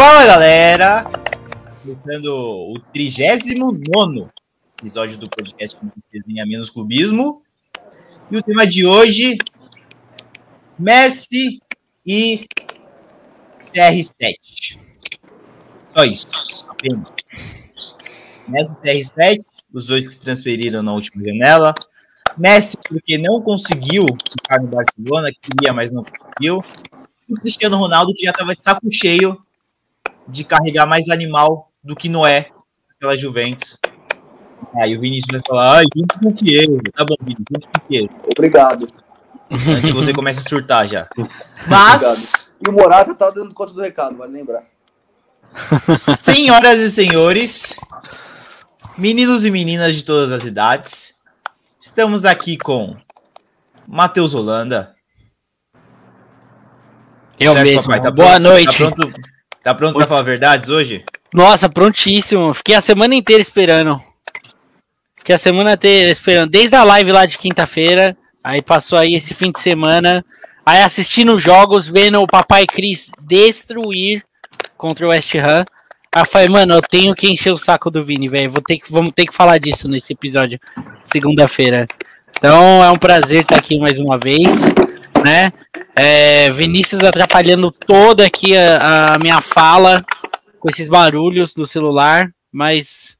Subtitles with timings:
[0.00, 1.04] Fala galera!
[1.82, 3.82] Começando o 39
[4.80, 5.78] episódio do podcast
[6.10, 7.42] Desenha Menos Clubismo.
[8.30, 9.36] E o tema de hoje:
[10.78, 11.60] Messi
[12.06, 12.46] e
[13.58, 14.78] CR7.
[15.94, 16.26] Só isso,
[16.66, 17.06] apenas.
[18.48, 19.40] Messi e CR7,
[19.70, 21.74] os dois que se transferiram na última janela.
[22.38, 26.64] Messi, porque não conseguiu ficar no Barcelona, queria, mas não conseguiu.
[27.28, 29.38] E o Cristiano Ronaldo, que já estava de saco cheio
[30.28, 32.50] de carregar mais animal do que Noé
[32.98, 33.78] pela Juventus.
[34.76, 36.78] Aí o Vinícius vai falar, ai, junto com o Chiesa.
[36.94, 38.10] Tá bom, Vinícius, junto com o Chiesa.
[38.36, 38.88] Obrigado.
[39.50, 41.08] Antes que você comece a surtar já.
[41.66, 44.62] Mas, E o Morata tá dando conta do recado, vale lembrar.
[45.98, 47.76] senhoras e senhores,
[48.96, 51.14] meninos e meninas de todas as idades,
[51.80, 52.94] estamos aqui com
[53.88, 54.94] Matheus Holanda.
[57.40, 57.82] Eu Certo, mesmo.
[57.82, 58.00] papai?
[58.02, 58.42] Tá Boa pronto?
[58.42, 58.66] noite.
[58.84, 59.12] Tá pronto,
[59.62, 61.04] tá pronto pra falar verdades hoje?
[61.32, 62.52] Nossa, prontíssimo.
[62.54, 64.02] Fiquei a semana inteira esperando.
[65.16, 66.50] Fiquei a semana inteira esperando.
[66.50, 68.16] Desde a live lá de quinta-feira.
[68.42, 70.24] Aí passou aí esse fim de semana.
[70.64, 74.24] Aí assistindo os jogos, vendo o papai Cris destruir
[74.76, 75.64] contra o West Ham.
[76.12, 78.52] Aí eu falei, mano, eu tenho que encher o saco do Vini, velho.
[78.88, 80.58] Vamos ter que falar disso nesse episódio
[81.04, 81.86] segunda-feira.
[82.36, 84.64] Então é um prazer estar aqui mais uma vez,
[85.22, 85.52] né?
[86.02, 90.02] É, Vinícius atrapalhando toda aqui a, a minha fala
[90.58, 93.18] com esses barulhos do celular, mas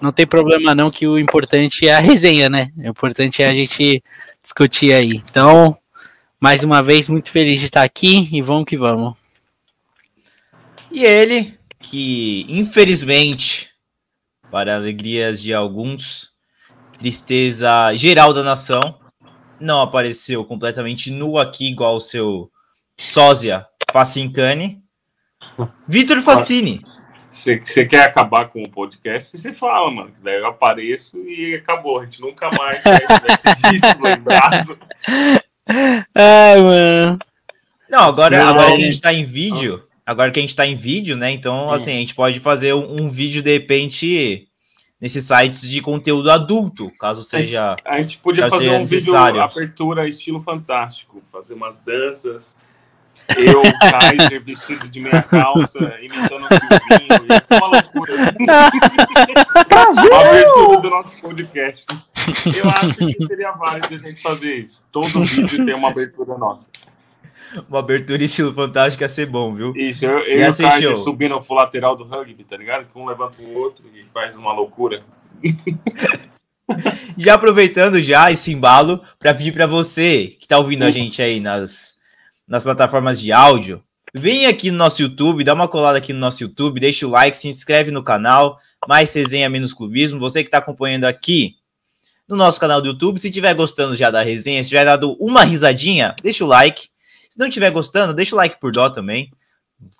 [0.00, 2.72] não tem problema não, que o importante é a resenha, né?
[2.78, 4.02] O importante é a gente
[4.42, 5.22] discutir aí.
[5.30, 5.76] Então,
[6.40, 9.14] mais uma vez, muito feliz de estar aqui e vamos que vamos.
[10.90, 13.72] E ele, que infelizmente,
[14.50, 16.30] para alegrias de alguns,
[16.96, 18.98] tristeza geral da nação,
[19.60, 22.50] não apareceu completamente nu aqui, igual o seu
[22.96, 24.82] sósia Facincani.
[25.86, 26.82] Vitor Facini.
[27.30, 30.10] Você, quer acabar com o podcast, você fala, mano.
[30.10, 32.00] que Daí eu apareço e acabou.
[32.00, 34.78] A gente nunca mais vai, vai ser visto, lembrado.
[36.14, 37.18] Ai, mano.
[37.90, 40.76] Não, agora, agora que a gente tá em vídeo, agora que a gente tá em
[40.76, 41.30] vídeo, né?
[41.30, 44.48] Então, assim, a gente pode fazer um, um vídeo, de repente,
[45.06, 47.76] nesses sites de conteúdo adulto, caso seja.
[47.84, 49.34] A gente podia Caso fazer seja um necessário.
[49.40, 52.56] vídeo abertura estilo fantástico, fazer umas danças.
[53.36, 57.38] Eu, Kaiser, vestido de meia calça, imitando o Silvinho.
[57.38, 58.14] Isso é uma loucura.
[60.10, 61.86] Uma abertura do nosso podcast.
[62.56, 64.84] Eu acho que seria válido a gente fazer isso.
[64.90, 66.68] Todo vídeo tem uma abertura nossa.
[67.68, 69.72] Uma abertura estilo fantástico ia ser bom, viu?
[69.76, 70.98] Isso, eu, eu show?
[70.98, 72.86] subindo pro lateral do rugby, tá ligado?
[72.86, 75.00] Que um levanta o outro e faz uma loucura.
[77.16, 81.38] Já aproveitando já esse embalo para pedir para você que tá ouvindo a gente aí
[81.38, 81.94] nas,
[82.46, 83.82] nas plataformas de áudio,
[84.12, 87.36] vem aqui no nosso YouTube, dá uma colada aqui no nosso YouTube, deixa o like,
[87.36, 88.58] se inscreve no canal,
[88.88, 90.18] mais resenha menos clubismo.
[90.18, 91.54] Você que tá acompanhando aqui
[92.28, 95.44] no nosso canal do YouTube, se tiver gostando já da resenha, se tiver dado uma
[95.44, 96.88] risadinha, deixa o like.
[97.36, 99.30] Se não tiver gostando, deixa o like por dó também.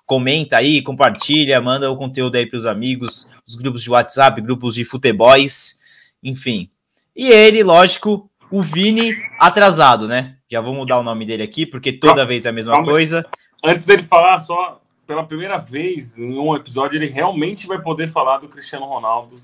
[0.07, 4.83] Comenta aí, compartilha, manda o conteúdo aí pros amigos, os grupos de WhatsApp, grupos de
[4.83, 5.77] futebols,
[6.23, 6.67] enfim.
[7.15, 10.37] E ele, lógico, o Vini atrasado, né?
[10.49, 13.23] Já vou mudar o nome dele aqui, porque toda vez é a mesma coisa.
[13.63, 18.39] Antes dele falar, só pela primeira vez em um episódio, ele realmente vai poder falar
[18.39, 19.35] do Cristiano Ronaldo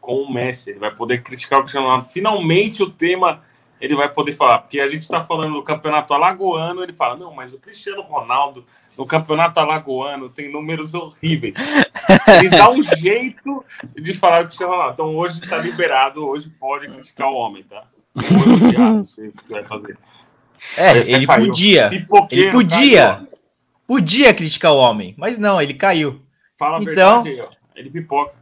[0.00, 0.70] com o Messi.
[0.70, 2.08] Ele vai poder criticar o Cristiano Ronaldo.
[2.08, 3.42] Finalmente o tema
[3.82, 7.34] ele vai poder falar, porque a gente está falando do campeonato alagoano, ele fala, não,
[7.34, 8.64] mas o Cristiano Ronaldo
[8.96, 11.54] no campeonato alagoano tem números horríveis.
[12.38, 13.64] Ele dá um jeito
[14.00, 14.92] de falar do Cristiano Ronaldo.
[14.92, 17.82] Então hoje está liberado, hoje pode criticar o homem, tá?
[18.14, 19.98] Ou elogiar, não sei o que vai fazer.
[20.76, 21.88] É, Ele podia.
[21.88, 23.14] Pipoqueiro, Ele podia.
[23.16, 23.28] caiu.
[23.86, 26.22] Podia criticar o homem, mas não, ele caiu.
[26.56, 27.48] Fala a Então- verdade aí, ó.
[27.74, 28.32] Ele pipoca.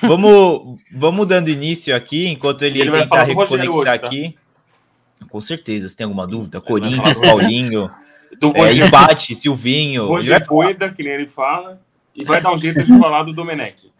[0.00, 4.00] Vamos, vamos dando início aqui, enquanto ele, Ele vai tenta falar do Rogério reconectar hoje,
[4.00, 4.06] tá?
[4.06, 4.38] aqui.
[5.28, 7.90] Com certeza, se tem alguma dúvida, Ele vai Corinthians, Paulinho,
[8.38, 10.02] Do é, empate, Silvinho.
[10.02, 11.80] Ele vai Roger Fueda, que nem ele fala,
[12.14, 13.90] e vai dar um jeito de falar do Domenech.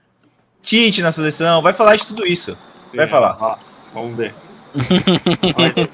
[0.61, 2.57] Tite na seleção, vai falar de tudo isso.
[2.95, 3.37] Vai falar.
[3.41, 3.57] Ó,
[3.97, 4.35] Vamos ver.
[5.57, 5.91] Vai ver.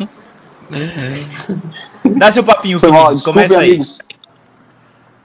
[2.19, 3.69] Dá seu papinho, Foi Vinícius, começa aí.
[3.71, 3.99] amigos.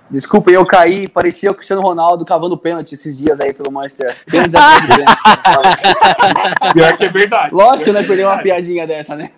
[0.09, 4.15] Desculpem, eu caí, parecia o Cristiano Ronaldo cavando pênalti esses dias aí pelo Manchester.
[4.25, 6.73] Pênalti atrás de pênalti.
[6.73, 7.53] Pior que é verdade.
[7.53, 9.31] Lógico que eu Pior não ia perder uma é piadinha dessa, né?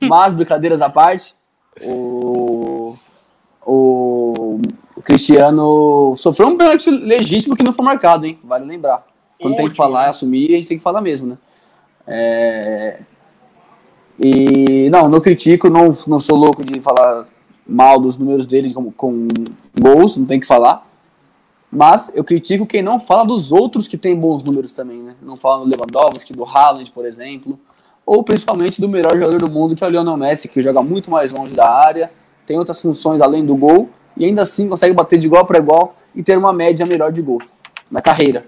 [0.00, 1.34] Mas, brincadeiras à parte,
[1.82, 2.96] o,
[3.64, 4.60] o,
[4.96, 8.40] o Cristiano sofreu um pênalti legítimo que não foi marcado, hein?
[8.42, 9.06] Vale lembrar.
[9.40, 10.08] Quando tem que falar, né?
[10.08, 11.38] assumir, a gente tem que falar mesmo, né?
[12.06, 12.98] É,
[14.18, 17.26] E não, não critico, não, não sou louco de falar
[17.66, 19.28] mal dos números dele com, com
[19.80, 20.86] gols, não tem que falar.
[21.70, 25.14] Mas eu critico quem não fala dos outros que tem bons números também, né?
[25.22, 27.58] Não fala do Lewandowski, do Haaland, por exemplo,
[28.04, 31.10] ou principalmente do melhor jogador do mundo, que é o Lionel Messi, que joga muito
[31.10, 32.12] mais longe da área,
[32.46, 35.96] tem outras funções além do gol, e ainda assim consegue bater de igual para igual
[36.14, 37.44] e ter uma média melhor de gols
[37.90, 38.46] na carreira.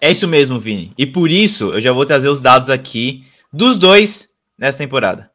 [0.00, 0.92] É isso mesmo, Vini.
[0.98, 3.22] E por isso eu já vou trazer os dados aqui
[3.52, 5.30] dos dois nessa temporada.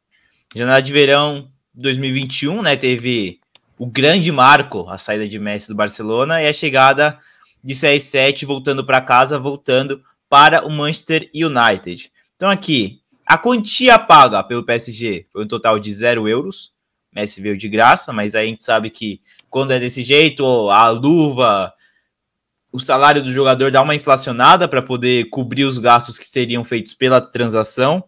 [0.54, 2.76] Janela de verão 2021, né?
[2.76, 3.40] Teve
[3.78, 7.18] o grande marco, a saída de Messi do Barcelona e a chegada
[7.64, 12.12] de CR7 voltando para casa, voltando para o Manchester United.
[12.36, 16.74] Então aqui, a quantia paga pelo PSG foi um total de 0 euros.
[17.14, 21.74] Messi veio de graça, mas a gente sabe que quando é desse jeito, a luva,
[22.72, 26.94] o salário do jogador dá uma inflacionada para poder cobrir os gastos que seriam feitos
[26.94, 28.04] pela transação.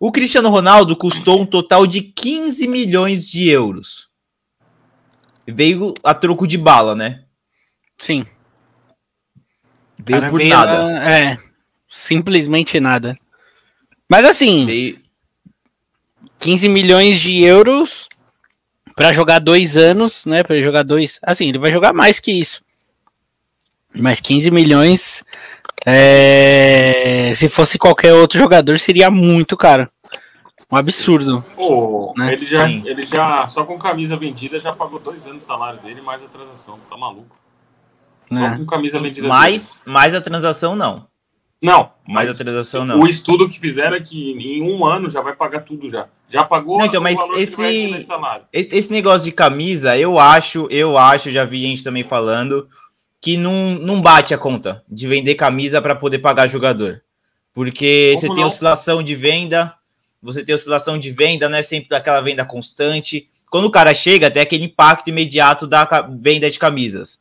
[0.00, 4.08] O Cristiano Ronaldo custou um total de 15 milhões de euros.
[5.46, 7.24] Veio a troco de bala, né?
[7.96, 8.24] Sim.
[9.98, 10.86] Veio por veio nada.
[10.86, 11.12] A...
[11.12, 11.38] É,
[11.88, 13.18] simplesmente nada.
[14.08, 15.00] Mas assim, veio...
[16.38, 18.08] 15 milhões de euros
[18.94, 20.42] para jogar dois anos, né?
[20.42, 21.18] Para jogar dois.
[21.22, 22.62] Assim, ele vai jogar mais que isso.
[23.94, 25.24] Mas 15 milhões,
[25.86, 27.32] é...
[27.34, 29.86] se fosse qualquer outro jogador, seria muito caro.
[30.70, 31.42] Um absurdo.
[31.56, 32.34] Oh, né?
[32.34, 36.02] ele, já, ele já, só com camisa vendida, já pagou dois anos de salário dele,
[36.02, 36.78] mais a transação.
[36.90, 37.34] Tá maluco.
[38.30, 38.56] Só é.
[38.58, 39.26] com camisa vendida.
[39.26, 41.06] Mais, mais a transação, não.
[41.60, 41.90] Não.
[42.06, 43.00] Mais a transação, não.
[43.00, 46.06] O estudo que fizeram é que em um ano já vai pagar tudo já.
[46.28, 48.06] Já pagou não, então, mas esse,
[48.52, 52.68] esse negócio de camisa, eu acho, eu acho, já vi gente também falando
[53.20, 57.02] que não, não bate a conta de vender camisa para poder pagar jogador.
[57.52, 58.34] Porque Como você não?
[58.36, 59.74] tem oscilação de venda,
[60.22, 63.28] você tem oscilação de venda, não é sempre aquela venda constante.
[63.50, 65.86] Quando o cara chega, tem aquele impacto imediato da
[66.20, 67.20] venda de camisas.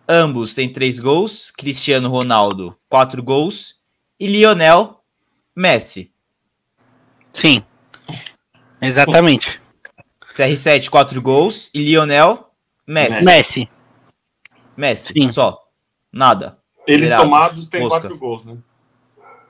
[0.07, 3.75] Ambos têm três gols, Cristiano Ronaldo, quatro gols,
[4.19, 5.01] e Lionel
[5.55, 6.11] Messi.
[7.31, 7.63] Sim.
[8.81, 9.61] Exatamente.
[10.29, 11.69] CR7, 4 gols.
[11.73, 12.51] E Lionel,
[12.87, 13.23] Messi.
[13.23, 13.69] Messi.
[14.75, 15.31] Messi, Sim.
[15.31, 15.59] só.
[16.11, 16.59] Nada.
[16.87, 17.23] Eles Virado.
[17.23, 18.57] somados têm 4 gols, né?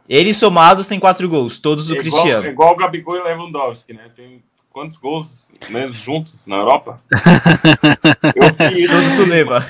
[0.07, 2.45] Eles somados têm 4 gols, todos do é Cristiano.
[2.45, 4.09] É igual o Gabigol e Lewandowski, né?
[4.15, 6.97] Tem quantos gols né, juntos na Europa?
[8.35, 9.65] Eu fiz Todos do Leva.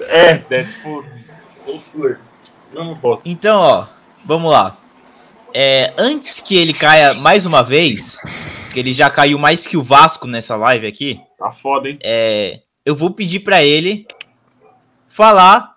[0.00, 1.04] É, é tipo.
[2.72, 3.22] Eu não posso.
[3.26, 3.86] Então, ó,
[4.24, 4.76] vamos lá.
[5.54, 8.18] É, antes que ele caia mais uma vez,
[8.72, 11.20] que ele já caiu mais que o Vasco nessa live aqui.
[11.38, 11.98] Tá foda, hein?
[12.02, 14.06] É, eu vou pedir para ele
[15.08, 15.76] falar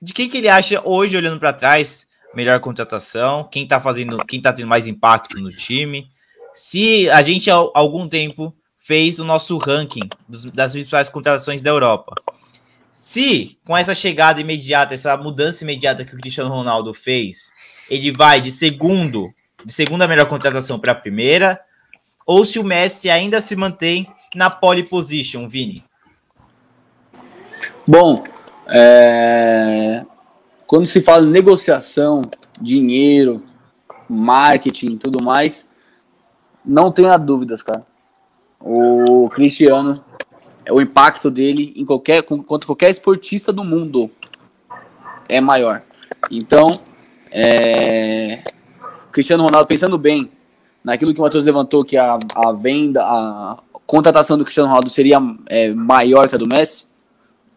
[0.00, 4.40] de quem que ele acha hoje, olhando para trás, melhor contratação, quem tá fazendo, quem
[4.40, 6.10] tá tendo mais impacto no time.
[6.52, 11.70] Se a gente há algum tempo fez o nosso ranking dos, das principais contratações da
[11.70, 12.14] Europa.
[12.90, 17.52] Se com essa chegada imediata, essa mudança imediata que o Cristiano Ronaldo fez,
[17.90, 19.32] ele vai de segundo,
[19.64, 21.60] de segunda melhor contratação para a primeira,
[22.26, 25.84] ou se o Messi ainda se mantém na pole position, Vini?
[27.86, 28.24] Bom,
[28.66, 30.04] é...
[30.68, 32.20] quando se fala negociação,
[32.60, 33.42] dinheiro,
[34.06, 35.64] marketing e tudo mais,
[36.62, 37.86] não tenha dúvidas, cara.
[38.60, 39.94] O Cristiano,
[40.70, 44.10] o impacto dele em qualquer, quanto qualquer esportista do mundo
[45.26, 45.82] é maior.
[46.30, 46.78] Então,
[47.32, 48.42] é...
[49.10, 50.30] Cristiano Ronaldo, pensando bem
[50.84, 53.56] naquilo que o Matheus levantou, que a, a venda, a
[53.86, 56.84] contratação do Cristiano Ronaldo seria é, maior que a do Messi,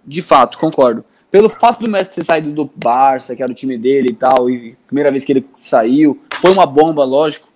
[0.08, 1.04] de fato, concordo.
[1.32, 4.50] Pelo fato do Messi ter saído do Barça, que era o time dele e tal,
[4.50, 7.48] e primeira vez que ele saiu, foi uma bomba, lógico,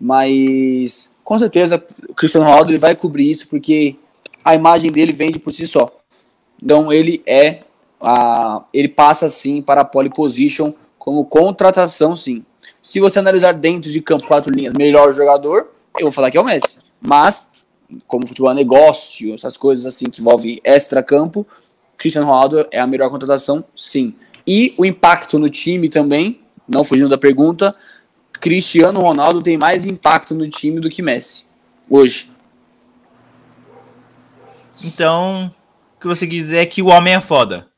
[0.00, 3.96] mas com certeza o Cristiano Ronaldo ele vai cobrir isso porque
[4.44, 5.96] a imagem dele vende por si só.
[6.60, 7.60] Então ele é
[8.00, 12.44] a, ele passa sim para a pole position como contratação sim.
[12.82, 15.68] Se você analisar dentro de campo quatro linhas, melhor jogador,
[15.98, 16.76] eu vou falar que é o Messi.
[17.00, 17.48] Mas
[18.06, 21.46] como futebol é negócio, essas coisas assim que envolvem extra campo,
[22.04, 24.14] Cristiano Ronaldo é a melhor contratação, sim.
[24.46, 27.74] E o impacto no time também, não fugindo da pergunta,
[28.34, 31.44] Cristiano Ronaldo tem mais impacto no time do que Messi
[31.88, 32.30] hoje.
[34.84, 35.50] Então,
[35.96, 37.68] o que você quis dizer é que o homem é foda.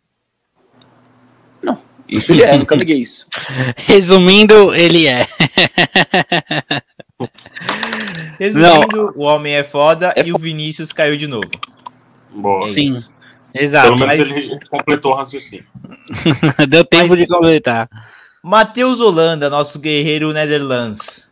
[1.63, 3.29] Não, isso ele é, nunca neguei isso.
[3.77, 5.29] Resumindo, ele é.
[8.41, 9.13] Resumindo, Não.
[9.15, 11.49] o homem é foda é e o Vinícius caiu de novo.
[12.35, 12.73] Boa.
[12.73, 12.83] Sim.
[12.83, 13.16] Isso.
[13.57, 13.97] Exato.
[13.97, 14.53] Pelo menos mas...
[14.53, 15.67] ele completou o raciocínio.
[16.69, 17.19] Deu tempo mas...
[17.19, 17.89] de completar.
[18.43, 21.29] Matheus Holanda, nosso guerreiro Netherlands.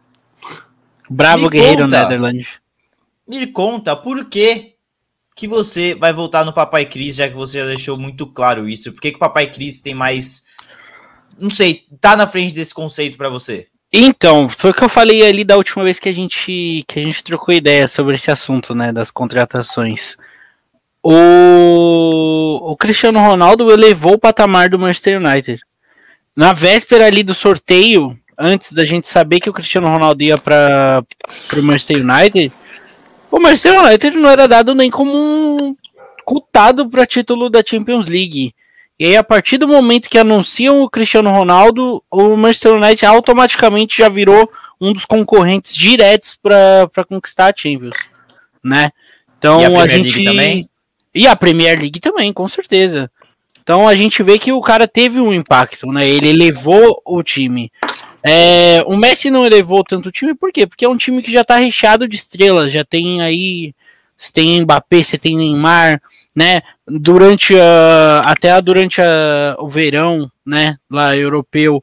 [1.08, 2.48] Bravo me guerreiro conta, Netherlands.
[3.28, 4.74] Me conta por que
[5.36, 8.92] que você vai voltar no Papai Cris, já que você já deixou muito claro isso.
[8.92, 10.56] Por que, que o Papai Cris tem mais.
[11.38, 13.66] Não sei, tá na frente desse conceito para você?
[13.92, 17.02] Então, foi o que eu falei ali da última vez que a gente que a
[17.02, 20.16] gente trocou ideia sobre esse assunto, né, das contratações.
[21.06, 25.60] O, o Cristiano Ronaldo elevou o patamar do Manchester United.
[26.34, 31.04] Na véspera ali do sorteio, antes da gente saber que o Cristiano Ronaldo ia para
[31.52, 32.50] o Manchester United,
[33.30, 35.76] o Manchester United não era dado nem como um
[36.24, 38.54] cotado para título da Champions League.
[38.98, 43.98] E aí, a partir do momento que anunciam o Cristiano Ronaldo, o Manchester United automaticamente
[43.98, 47.96] já virou um dos concorrentes diretos para conquistar a Champions,
[48.62, 48.90] né?
[49.38, 50.70] Então a, a gente League também?
[51.14, 53.10] E a Premier League também, com certeza.
[53.62, 56.06] Então a gente vê que o cara teve um impacto, né?
[56.06, 57.72] Ele elevou o time.
[58.22, 60.66] É, o Messi não elevou tanto o time, por quê?
[60.66, 63.74] Porque é um time que já está recheado de estrelas, já tem aí.
[64.16, 66.00] Você tem Mbappé, você tem Neymar,
[66.34, 66.60] né?
[66.86, 70.78] Durante a, até durante a, o verão, né?
[70.90, 71.82] Lá europeu,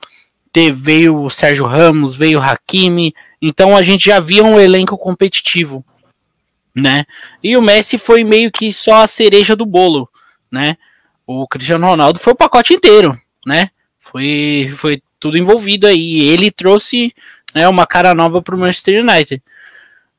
[0.54, 3.14] teve, veio o Sérgio Ramos, veio o Hakimi.
[3.42, 5.84] Então a gente já via um elenco competitivo,
[6.76, 7.06] né?
[7.44, 10.10] E o Messi foi meio que só a cereja do bolo,
[10.52, 10.78] né?
[11.26, 13.70] O Cristiano Ronaldo foi o pacote inteiro, né?
[14.00, 16.22] Foi, foi tudo envolvido aí.
[16.28, 17.14] Ele trouxe
[17.54, 19.42] né, uma cara nova para o Manchester United.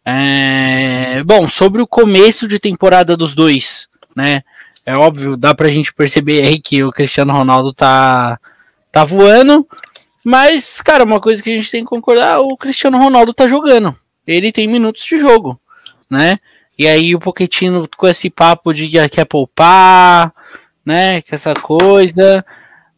[0.05, 4.43] É, bom, sobre o começo de temporada dos dois, né?
[4.85, 8.39] É óbvio, dá pra gente perceber aí que o Cristiano Ronaldo tá,
[8.91, 9.67] tá voando.
[10.25, 13.97] Mas, cara, uma coisa que a gente tem que concordar, o Cristiano Ronaldo tá jogando.
[14.27, 15.61] Ele tem minutos de jogo,
[16.13, 16.39] né?
[16.79, 20.33] E aí o Pochettino com esse papo de que quer poupar,
[20.85, 21.23] né?
[21.23, 22.45] Que essa coisa.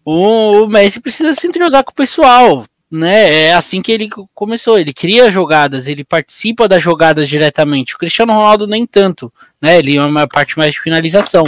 [0.04, 3.46] O, o Messi precisa se entrosar com o pessoal, né?
[3.46, 4.78] É assim que ele começou.
[4.78, 7.94] Ele cria jogadas, ele participa das jogadas diretamente.
[7.94, 9.78] O Cristiano Ronaldo nem tanto, né?
[9.78, 11.44] Ele é uma parte mais de finalização,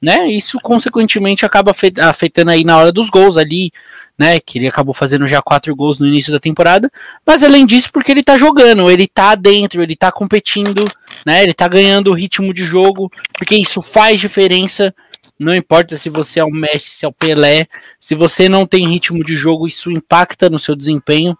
[0.00, 0.30] né?
[0.30, 3.72] Isso consequentemente acaba afetando aí na hora dos gols ali,
[4.18, 4.40] né?
[4.40, 6.90] Que ele acabou fazendo já quatro gols no início da temporada.
[7.26, 10.84] Mas além disso, porque ele tá jogando, ele tá dentro, ele tá competindo,
[11.26, 11.42] né?
[11.42, 14.94] Ele tá ganhando o ritmo de jogo, porque isso faz diferença
[15.38, 17.66] não importa se você é o Messi, se é o Pelé,
[18.00, 21.36] se você não tem ritmo de jogo, isso impacta no seu desempenho.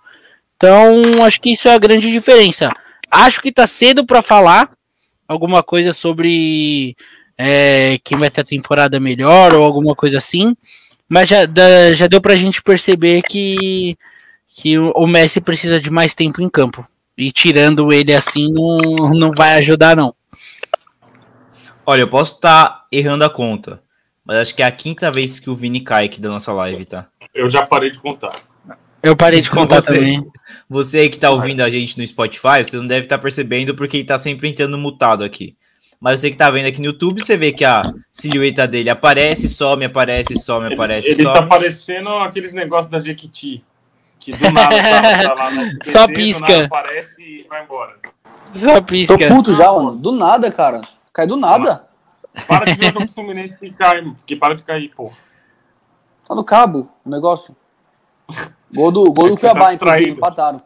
[0.57, 2.73] Então, acho que isso é a grande diferença.
[3.11, 4.71] Acho que tá cedo para falar
[5.27, 6.97] alguma coisa sobre
[7.39, 10.57] é, quem vai ter a temporada melhor ou alguma coisa assim,
[11.09, 11.39] mas já,
[11.95, 13.97] já deu pra gente perceber que,
[14.49, 16.85] que o Messi precisa de mais tempo em campo.
[17.17, 20.15] E tirando ele assim não, não vai ajudar, não.
[21.87, 23.81] Olha, eu posso estar tá errando a conta,
[24.25, 26.85] mas acho que é a quinta vez que o Vini cai aqui da nossa live,
[26.85, 27.07] tá?
[27.35, 28.31] Eu já parei de contar.
[29.03, 30.27] Eu parei de então contar você, também.
[30.69, 33.75] Você aí que tá ouvindo a gente no Spotify, você não deve estar tá percebendo
[33.75, 35.57] porque ele tá sempre entrando mutado aqui.
[36.01, 39.49] Mas você que tá vendo aqui no YouTube, você vê que a silhueta dele aparece,
[39.49, 41.29] some, aparece, some, ele, aparece, ele some.
[41.29, 43.65] Ele tá parecendo aqueles negócios da Jequiti.
[44.21, 46.67] Que do nada tá, tá lá no Só pisca.
[46.67, 47.97] aparece e vai embora.
[48.55, 49.17] Só pisca.
[49.17, 49.97] Tô puto já, mano.
[49.97, 50.81] Do nada, cara.
[51.13, 51.87] Cai do nada.
[52.47, 55.13] Para de ver o jogo do Fluminense que cai, que para de cair, pô.
[56.27, 57.57] Tá no cabo o negócio.
[58.73, 60.63] Gol do, gol é do Cuiabá, tá inclusive, empataram.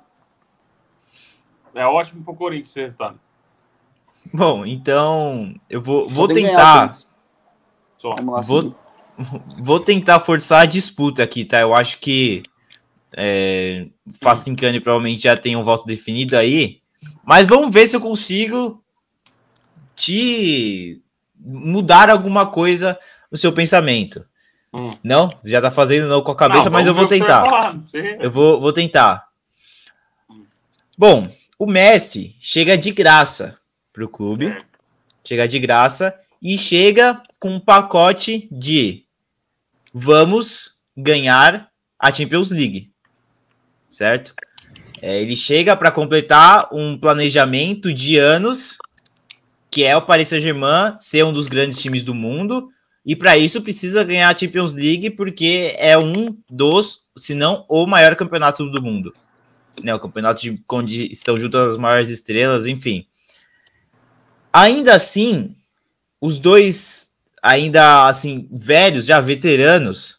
[1.75, 3.19] É ótimo pro Corinthians esse resultado.
[4.33, 6.95] Bom, então eu vou, vou tentar.
[7.99, 8.17] Só.
[8.45, 8.75] Vou,
[9.63, 11.61] vou tentar forçar a disputa aqui, tá?
[11.61, 12.43] Eu acho que
[13.17, 13.87] é,
[14.21, 16.81] Facincani provavelmente já tem um voto definido aí.
[17.25, 18.83] Mas vamos ver se eu consigo
[19.95, 21.01] te
[21.37, 22.99] mudar alguma coisa
[23.31, 24.25] no seu pensamento.
[24.73, 24.91] Hum.
[25.05, 25.31] Não?
[25.39, 27.77] Você já tá fazendo não com a cabeça, não, mas eu vou tentar.
[28.21, 29.29] Eu vou, vou tentar.
[30.97, 33.59] Bom, o Messi chega de graça
[33.93, 34.47] pro clube.
[34.47, 34.63] É.
[35.25, 39.05] Chega de graça e chega com um pacote de
[39.93, 42.91] vamos ganhar a Champions League.
[43.89, 44.35] Certo?
[45.01, 48.79] É, ele chega para completar um planejamento de anos,
[49.71, 52.69] que é o Paris Saint-Germain ser um dos grandes times do mundo,
[53.05, 57.85] e para isso precisa ganhar a Champions League, porque é um dos, se não o
[57.87, 59.13] maior campeonato do mundo.
[59.83, 63.07] Né, o campeonato de, onde estão juntas as maiores estrelas, enfim.
[64.53, 65.57] Ainda assim,
[66.21, 67.11] os dois,
[67.43, 70.19] ainda assim, velhos, já veteranos,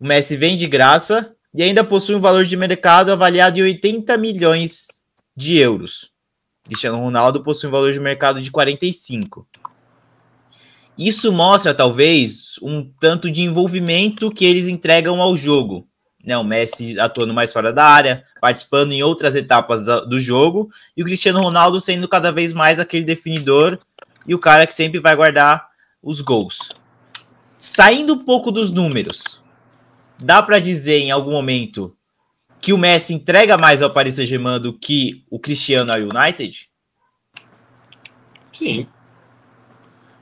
[0.00, 4.16] o Messi vem de graça e ainda possui um valor de mercado avaliado em 80
[4.16, 5.04] milhões
[5.36, 6.10] de euros.
[6.64, 9.46] Cristiano Ronaldo possui um valor de mercado de 45.
[10.96, 15.87] Isso mostra, talvez, um tanto de envolvimento que eles entregam ao jogo.
[16.28, 21.00] Né, o Messi atuando mais fora da área, participando em outras etapas do jogo, e
[21.00, 23.78] o Cristiano Ronaldo sendo cada vez mais aquele definidor
[24.26, 25.70] e o cara que sempre vai guardar
[26.02, 26.70] os gols.
[27.56, 29.42] Saindo um pouco dos números,
[30.22, 31.96] dá para dizer em algum momento
[32.60, 36.68] que o Messi entrega mais ao Paris Saint-Germain do que o Cristiano ao United?
[38.52, 38.86] Sim.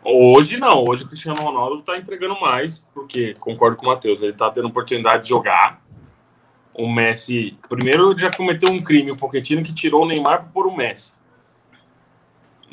[0.04, 4.30] Hoje não, hoje o Cristiano Ronaldo está entregando mais, porque concordo com o Matheus, ele
[4.30, 5.84] está tendo oportunidade de jogar.
[6.78, 10.66] O Messi, primeiro já cometeu um crime, o Pochettino que tirou o Neymar para pôr
[10.66, 11.12] o Messi.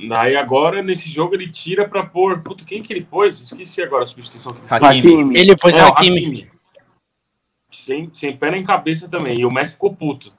[0.10, 2.42] Daí agora, nesse jogo, ele tira para pôr.
[2.42, 3.40] Puta, quem que ele pôs?
[3.40, 5.38] Esqueci agora a substituição que ele Hakimi.
[5.38, 6.18] Ele pôs é, Hakimi.
[6.18, 6.54] Hakimi
[7.74, 9.40] sem, sem pé nem cabeça também.
[9.40, 10.32] E o Messi ficou puto.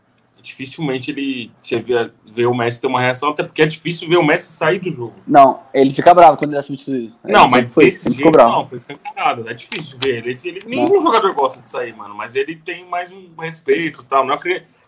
[0.45, 4.19] Dificilmente ele você vê, vê o Messi ter uma reação, até porque é difícil ver
[4.19, 5.15] o Messi sair do jogo.
[5.27, 7.15] Não, ele fica bravo quando ele é substituído.
[7.25, 8.53] Não, mas foi, desse jeito, bravo.
[8.53, 9.49] não, foi escancarado.
[9.49, 10.39] É difícil ver ele.
[10.45, 14.27] ele nenhum jogador gosta de sair, mano, mas ele tem mais um respeito e tal.
[14.27, 14.39] Não é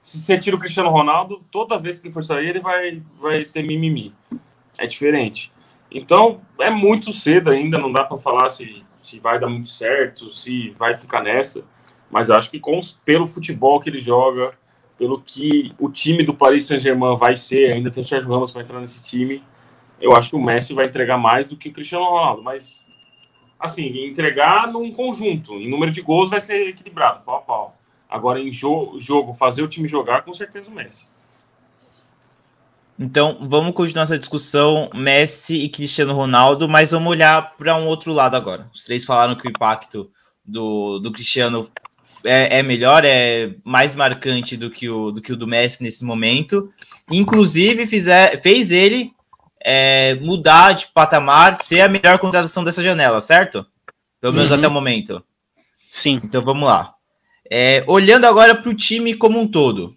[0.02, 3.44] se você tira o Cristiano Ronaldo, toda vez que ele for sair, ele vai, vai
[3.46, 4.14] ter mimimi.
[4.76, 5.50] É diferente.
[5.90, 10.30] Então, é muito cedo ainda, não dá para falar se, se vai dar muito certo,
[10.30, 11.64] se vai ficar nessa.
[12.10, 14.52] Mas acho que com, pelo futebol que ele joga,
[14.98, 18.62] pelo que o time do Paris Saint-Germain vai ser, ainda tem o Sérgio Ramos para
[18.62, 19.42] entrar nesse time,
[20.00, 22.42] eu acho que o Messi vai entregar mais do que o Cristiano Ronaldo.
[22.42, 22.84] Mas,
[23.58, 27.76] assim, entregar num conjunto, em número de gols vai ser equilibrado, pau a pau.
[28.08, 31.16] Agora, em jo jogo, fazer o time jogar, com certeza o Messi.
[32.98, 38.12] Então, vamos continuar essa discussão Messi e Cristiano Ronaldo, mas vamos olhar para um outro
[38.12, 38.70] lado agora.
[38.72, 40.10] Os três falaram que o impacto
[40.42, 41.68] do, do Cristiano
[42.26, 46.04] é, é, melhor, é mais marcante do que o do, que o do Messi nesse
[46.04, 46.70] momento.
[47.10, 49.12] Inclusive, fizer, fez ele
[49.64, 53.66] é, mudar de patamar, ser a melhor contratação dessa janela, certo?
[54.20, 54.58] Pelo menos uhum.
[54.58, 55.22] até o momento.
[55.90, 56.20] Sim.
[56.22, 56.94] Então vamos lá.
[57.50, 59.96] É, olhando agora para o time como um todo,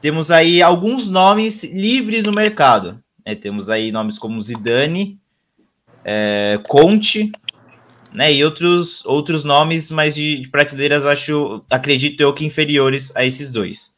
[0.00, 3.02] temos aí alguns nomes livres no mercado.
[3.26, 3.34] Né?
[3.34, 5.18] Temos aí nomes como Zidane,
[6.04, 7.30] é, Conte,
[8.12, 8.32] né?
[8.32, 13.52] E outros, outros nomes, mas de, de, prateleiras, acho, acredito eu que inferiores a esses
[13.52, 13.94] dois.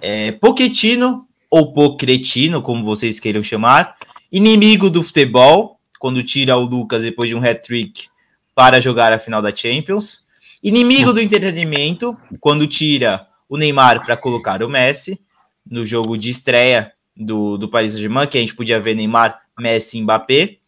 [0.00, 3.96] É, Pochettino, ou Pocretino, como vocês queiram chamar,
[4.30, 8.08] inimigo do futebol, quando tira o Lucas depois de um hat-trick
[8.54, 10.26] para jogar a final da Champions.
[10.62, 15.20] Inimigo do entretenimento, quando tira o Neymar para colocar o Messi
[15.68, 19.98] no jogo de estreia do, do Paris Saint-Germain, que a gente podia ver Neymar, Messi
[19.98, 20.59] e Mbappé.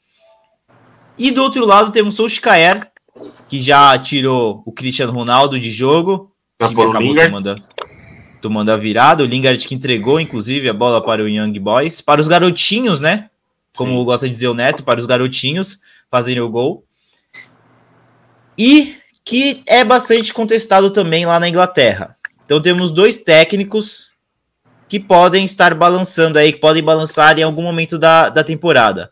[1.18, 2.90] E do outro lado temos o Solskjaer,
[3.48, 6.32] que já tirou o Cristiano Ronaldo de jogo.
[6.58, 7.62] que acabou tomando,
[8.40, 9.22] tomando a virada.
[9.22, 12.00] O Lingard que entregou, inclusive, a bola para o Young Boys.
[12.00, 13.28] Para os garotinhos, né?
[13.76, 14.04] Como Sim.
[14.04, 16.84] gosta de dizer o Neto, para os garotinhos fazerem o gol.
[18.56, 22.16] E que é bastante contestado também lá na Inglaterra.
[22.44, 24.10] Então temos dois técnicos
[24.88, 29.08] que podem estar balançando aí, que podem balançar em algum momento da, da temporada.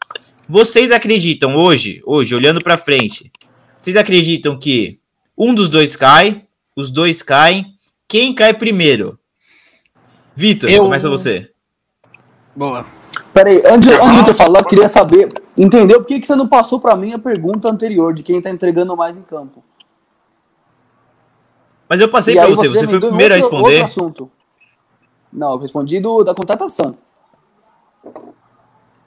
[0.50, 3.30] Vocês acreditam hoje, hoje, olhando para frente,
[3.80, 4.98] vocês acreditam que
[5.38, 6.44] um dos dois cai,
[6.76, 9.16] os dois caem, quem cai primeiro?
[10.34, 10.82] Vitor, eu...
[10.82, 11.52] começa você.
[12.56, 12.84] Boa.
[13.32, 16.48] Peraí, antes, antes de Vitor falar, eu queria saber, entendeu por que, que você não
[16.48, 19.62] passou para mim a pergunta anterior de quem tá entregando mais em campo?
[21.88, 23.82] Mas eu passei para você, você, você foi o primeiro outro, a responder.
[23.82, 24.30] Outro assunto.
[25.32, 26.98] Não, eu respondi do, da contratação.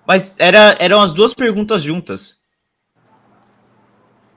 [0.05, 2.37] Mas era, eram as duas perguntas juntas.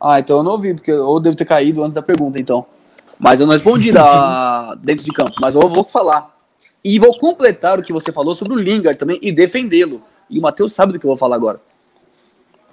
[0.00, 2.66] Ah, então eu não ouvi, porque eu devo ter caído antes da pergunta, então.
[3.18, 6.34] Mas eu não respondi da, dentro de campo, mas eu vou falar.
[6.84, 10.02] E vou completar o que você falou sobre o Lingard também e defendê-lo.
[10.30, 11.60] E o Matheus sabe do que eu vou falar agora.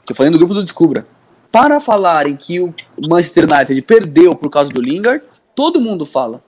[0.05, 1.07] Que eu falei no grupo do Descubra.
[1.51, 2.73] Para falarem que o
[3.09, 5.23] Manchester United perdeu por causa do Lingard,
[5.55, 6.43] todo mundo fala.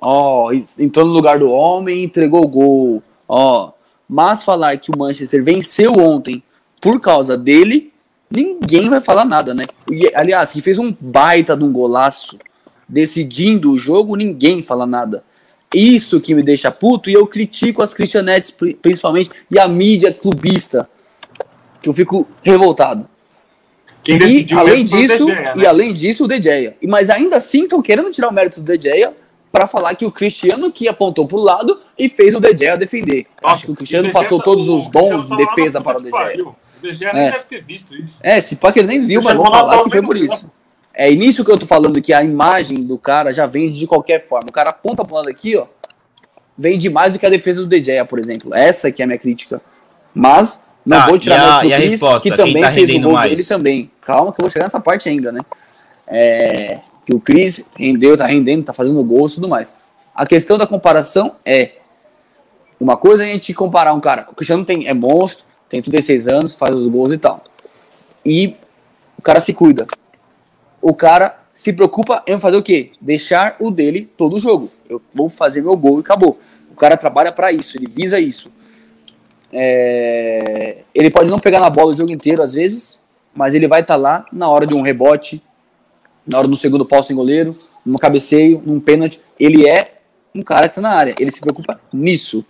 [0.00, 3.02] Ó, oh, entrou no lugar do homem, entregou o gol.
[3.28, 3.75] Ó, oh.
[4.08, 6.42] Mas falar que o Manchester venceu ontem
[6.80, 7.92] por causa dele,
[8.30, 9.66] ninguém vai falar nada, né?
[9.90, 12.38] E, aliás, que fez um baita de um golaço
[12.88, 15.24] decidindo o jogo, ninguém fala nada.
[15.74, 20.88] Isso que me deixa puto e eu critico as Christianettes principalmente e a mídia clubista,
[21.82, 23.08] que eu fico revoltado.
[24.04, 25.54] Quem e além disso, né?
[25.56, 26.76] e além disso o Dejeia.
[26.86, 29.12] Mas ainda assim estão querendo tirar o mérito do Dejeia
[29.56, 33.26] para falar que o Cristiano que apontou pro lado e fez o De defender.
[33.42, 36.10] Nossa, Acho que o Cristiano passou tá, todos os dons de defesa para o De
[36.10, 37.12] O De é.
[37.14, 38.18] nem deve ter visto isso.
[38.22, 40.50] É, se pá que ele nem viu, mas vou falar que foi por isso.
[40.92, 44.26] É nisso que eu tô falando que a imagem do cara já vende de qualquer
[44.26, 44.48] forma.
[44.50, 45.66] O cara aponta pro lado aqui, ó,
[46.56, 48.54] vende mais do que a defesa do DJ, por exemplo.
[48.54, 49.62] Essa que é a minha crítica.
[50.14, 53.12] Mas não ah, vou tirar mais do Chris, resposta, que também tá fez o gol
[53.12, 53.30] mais?
[53.30, 53.90] dele também.
[54.02, 55.40] Calma que eu vou chegar nessa parte ainda, né?
[56.06, 59.72] É, que o Cris rendeu, tá rendendo, tá fazendo gol e tudo mais.
[60.12, 61.76] A questão da comparação é
[62.78, 66.28] uma coisa é a gente comparar um cara, o Cristiano tem, é monstro, tem 36
[66.28, 67.42] anos, faz os gols e tal.
[68.24, 68.56] E
[69.16, 69.86] o cara se cuida.
[70.82, 72.92] O cara se preocupa em fazer o quê?
[73.00, 74.70] Deixar o dele todo o jogo.
[74.88, 76.38] Eu vou fazer meu gol e acabou.
[76.70, 78.50] O cara trabalha para isso, ele visa isso.
[79.52, 80.78] É...
[80.94, 83.00] Ele pode não pegar na bola o jogo inteiro às vezes,
[83.34, 85.42] mas ele vai estar tá lá na hora de um rebote,
[86.26, 89.20] na hora do segundo posto em goleiro, num cabeceio, num pênalti.
[89.38, 90.00] Ele é
[90.34, 91.14] um cara que está na área.
[91.18, 92.44] Ele se preocupa nisso.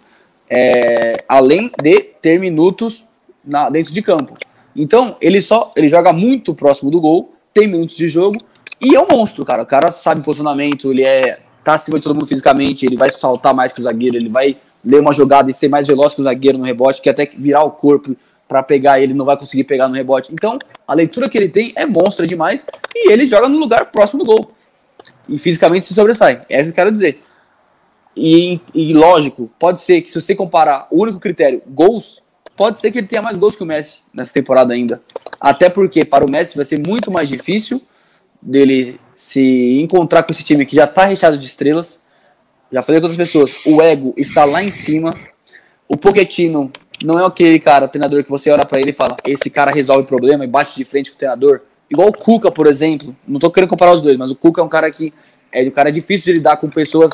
[0.48, 3.04] É, além de ter minutos
[3.44, 4.36] na, dentro de campo.
[4.74, 8.40] Então, ele só ele joga muito próximo do gol, tem minutos de jogo
[8.80, 9.62] e é um monstro, cara.
[9.62, 13.52] O cara sabe posicionamento, ele é tá acima de todo mundo fisicamente, ele vai saltar
[13.52, 16.24] mais que o zagueiro, ele vai ler uma jogada e ser mais veloz que o
[16.24, 18.14] zagueiro no rebote, que até virar o corpo
[18.48, 20.32] para pegar ele não vai conseguir pegar no rebote.
[20.32, 24.24] Então, a leitura que ele tem é monstra demais e ele joga no lugar próximo
[24.24, 24.52] do gol.
[25.28, 26.42] E fisicamente se sobressai.
[26.48, 27.22] É o que eu quero dizer.
[28.16, 32.22] E, e lógico, pode ser que se você comparar o único critério, gols,
[32.56, 35.02] pode ser que ele tenha mais gols que o Messi nessa temporada ainda.
[35.38, 37.82] Até porque para o Messi vai ser muito mais difícil
[38.40, 42.02] dele se encontrar com esse time que já está recheado de estrelas.
[42.72, 45.14] Já falei com outras pessoas, o ego está lá em cima.
[45.88, 46.72] O Pochettino
[47.04, 50.02] não é aquele cara, treinador que você olha para ele e fala: esse cara resolve
[50.02, 51.60] o problema e bate de frente com o treinador.
[51.90, 53.14] Igual o Cuca, por exemplo.
[53.26, 55.12] Não tô querendo comparar os dois, mas o Cuca é um cara que
[55.52, 57.10] é um cara difícil de lidar com pessoas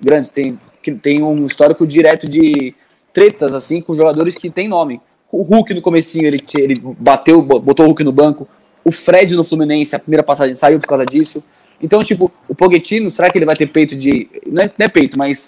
[0.00, 0.30] grandes.
[0.30, 2.74] Tem, que tem um histórico direto de
[3.12, 5.00] tretas assim com jogadores que tem nome.
[5.30, 8.48] O Hulk no comecinho, ele, ele bateu, botou o Hulk no banco.
[8.84, 11.42] O Fred no Fluminense, a primeira passagem saiu por causa disso.
[11.80, 14.28] Então, tipo, o Pochettino, será que ele vai ter peito de.
[14.46, 15.46] Não é, não é peito, mas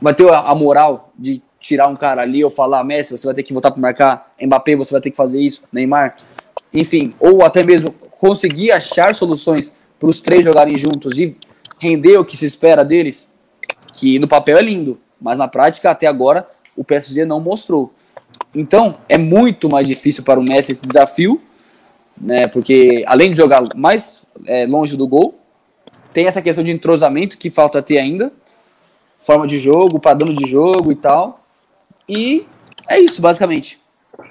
[0.00, 3.34] vai ter a, a moral de tirar um cara ali ou falar, Messi, você vai
[3.34, 6.16] ter que voltar para marcar, Mbappé, você vai ter que fazer isso, Neymar,
[6.72, 11.36] enfim, ou até mesmo conseguir achar soluções para os três jogarem juntos e
[11.78, 13.34] render o que se espera deles,
[13.94, 17.92] que no papel é lindo, mas na prática até agora o PSG não mostrou.
[18.54, 21.40] Então é muito mais difícil para o Messi esse desafio,
[22.16, 22.46] né?
[22.48, 25.38] Porque além de jogar mais é, longe do gol,
[26.12, 28.32] tem essa questão de entrosamento que falta ter ainda,
[29.20, 31.45] forma de jogo, padrão de jogo e tal.
[32.08, 32.46] E
[32.88, 33.78] é isso, basicamente.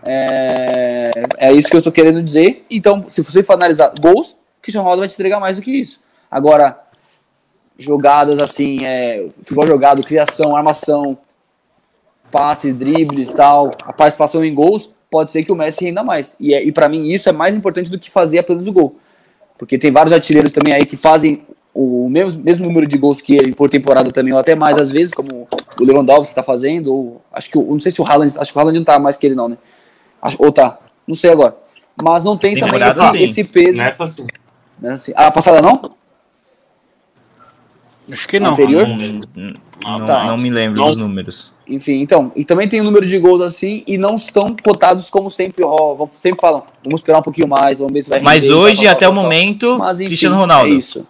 [0.04, 2.66] É, é isso que eu tô querendo dizer.
[2.70, 6.00] Então, se você for analisar gols, Cristiano Ronaldo vai te entregar mais do que isso.
[6.30, 6.80] Agora,
[7.78, 11.18] jogadas assim, é, futebol jogado, criação, armação,
[12.32, 16.36] passes, dribles tal, a participação em gols, pode ser que o Messi ainda mais.
[16.40, 18.98] E, é, e para mim isso é mais importante do que fazer apenas o gol.
[19.58, 23.36] Porque tem vários artilheiros também aí que fazem o mesmo, mesmo número de gols que
[23.36, 25.46] ele por temporada também, ou até mais às vezes, como
[25.78, 28.62] o Lewandowski está fazendo, ou acho que não sei se o Haaland, acho que o
[28.62, 29.58] Haaland não tá mais que ele não, né?
[30.22, 31.58] Acho, ou tá, não sei agora.
[32.02, 33.78] Mas não tem, também esse, esse, peso.
[33.78, 34.26] Nessa sim.
[34.80, 35.92] Nessa, a passada não?
[38.10, 38.52] Acho que não.
[38.54, 38.88] Anterior?
[38.88, 40.26] Não, não, tá.
[40.26, 41.54] não me lembro dos números.
[41.68, 45.10] Enfim, então, e também tem o um número de gols assim e não estão cotados
[45.10, 48.44] como sempre, ó, sempre falam, vamos esperar um pouquinho mais, vamos ver se vai Mas
[48.44, 50.72] render, hoje, até o momento, Mas, enfim, Cristiano Ronaldo.
[50.72, 51.06] É isso.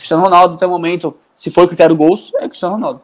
[0.00, 3.02] Cristiano Ronaldo, até o momento, se for critério gols, é Cristiano Ronaldo.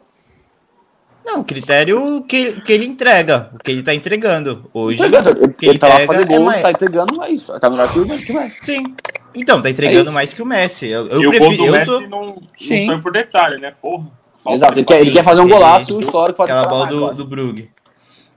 [1.25, 4.65] Não, o critério que, que ele entrega, o que ele tá entregando.
[4.73, 5.29] Hoje, entregando.
[5.29, 6.61] ele, ele tá lá fazer é gols, é mais...
[6.61, 7.59] tá entregando, é isso.
[7.59, 8.59] Tá melhor que o, que o Messi.
[8.61, 8.95] Sim.
[9.35, 10.87] Então, tá entregando é mais que o Messi.
[10.87, 12.01] Eu, eu e prefiro, o gol do Messi sou...
[12.01, 13.73] não, não foi por detalhe, né?
[13.81, 14.07] Porra.
[14.47, 16.41] Exato, ele quer, ele quer fazer um golaço ele, histórico.
[16.41, 17.69] Aquela bola mais, do, do Brug.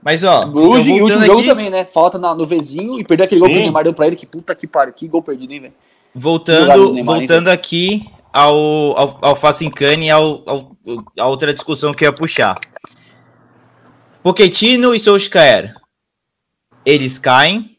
[0.03, 0.45] Mas, ó.
[0.45, 1.85] Brugge e o último jogo também, né?
[1.85, 3.45] Falta na, no vizinho e perdeu aquele Sim.
[3.45, 4.17] gol que o Neymar deu pra ele.
[4.17, 4.93] Que puta que pariu.
[4.93, 5.73] Que gol perdido, hein, velho?
[6.13, 10.77] Voltando, Neymar, voltando aqui ao, ao, ao Facincani e ao, ao,
[11.19, 12.59] a outra discussão que eu ia puxar.
[14.23, 15.73] Pochettino e Solskjaer,
[16.85, 17.77] eles caem.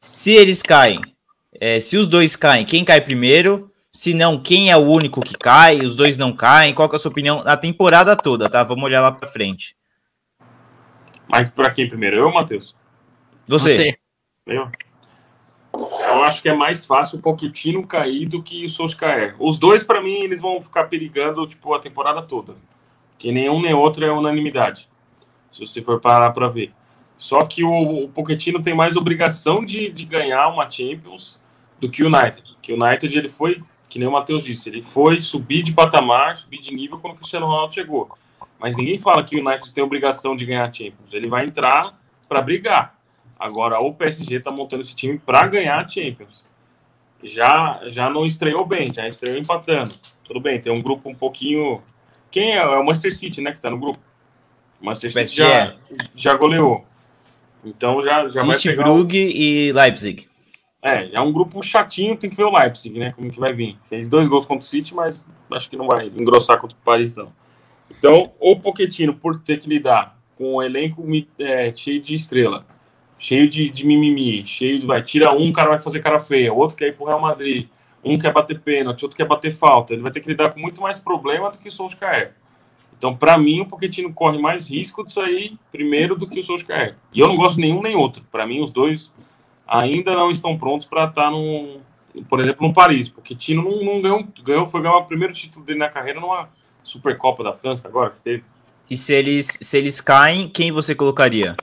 [0.00, 0.98] Se eles caem,
[1.60, 3.70] é, se os dois caem, quem cai primeiro?
[3.92, 5.80] Se não, quem é o único que cai?
[5.80, 6.72] Os dois não caem?
[6.72, 8.64] Qual é a sua opinião na temporada toda, tá?
[8.64, 9.76] Vamos olhar lá pra frente.
[11.28, 12.16] Mas pra quem primeiro?
[12.16, 12.74] Eu ou Matheus?
[13.46, 13.76] Você.
[13.76, 13.98] Você.
[14.46, 14.66] Eu.
[15.80, 19.34] Eu acho que é mais fácil o Pochettino cair do que o Solskjaer.
[19.38, 22.56] Os dois, para mim, eles vão ficar perigando tipo, a temporada toda.
[23.18, 24.88] Que nenhum nem outro é unanimidade.
[25.50, 26.72] Se você for parar para ver.
[27.16, 31.38] Só que o, o Pochettino tem mais obrigação de, de ganhar uma Champions
[31.78, 32.56] do que o United.
[32.62, 36.36] Que o United ele foi, que nem o Matheus disse, ele foi subir de patamar,
[36.36, 38.08] subir de nível quando o Cristiano Ronaldo chegou.
[38.58, 41.12] Mas ninguém fala que o United tem obrigação de ganhar a Champions.
[41.12, 42.99] Ele vai entrar para brigar.
[43.40, 46.44] Agora, o PSG está montando esse time para ganhar a Champions.
[47.22, 49.94] Já, já não estreou bem, já estreou empatando.
[50.22, 51.82] Tudo bem, tem um grupo um pouquinho.
[52.30, 52.58] Quem é?
[52.58, 53.50] É o Manchester City, né?
[53.50, 53.98] Que está no grupo.
[54.78, 55.74] O Manchester City já,
[56.14, 56.84] já goleou.
[57.64, 58.84] Então já, já City, vai pegar.
[58.84, 60.28] Brugge e Leipzig.
[60.82, 63.12] É, é um grupo chatinho, tem que ver o Leipzig, né?
[63.12, 63.78] Como que vai vir.
[63.84, 67.16] Fez dois gols contra o City, mas acho que não vai engrossar contra o Paris,
[67.16, 67.32] não.
[67.90, 71.04] Então, o Pochettino, por ter que lidar com um elenco
[71.38, 72.64] é, cheio de estrela,
[73.20, 74.86] cheio de, de mimimi, cheio de.
[74.86, 77.68] Vai, tira um, o cara vai fazer cara feia, outro quer ir pro Real Madrid,
[78.02, 79.92] um quer bater pênalti, outro quer bater falta.
[79.92, 82.32] Ele vai ter que lidar com muito mais problema do que o Solskjaer.
[82.96, 86.96] Então, para mim, o Pochettino corre mais risco de sair primeiro do que o Solskjaer.
[87.12, 88.24] E eu não gosto nenhum nem outro.
[88.32, 89.12] Para mim, os dois
[89.68, 91.80] ainda não estão prontos para estar tá no,
[92.28, 93.10] por exemplo, no Paris.
[93.10, 96.48] Porque Tino não, não, ganhou, ganhou, foi ganhar o primeiro título dele na carreira numa
[96.82, 98.44] Supercopa da França agora que teve.
[98.90, 101.56] E se eles, se eles caem, quem você colocaria?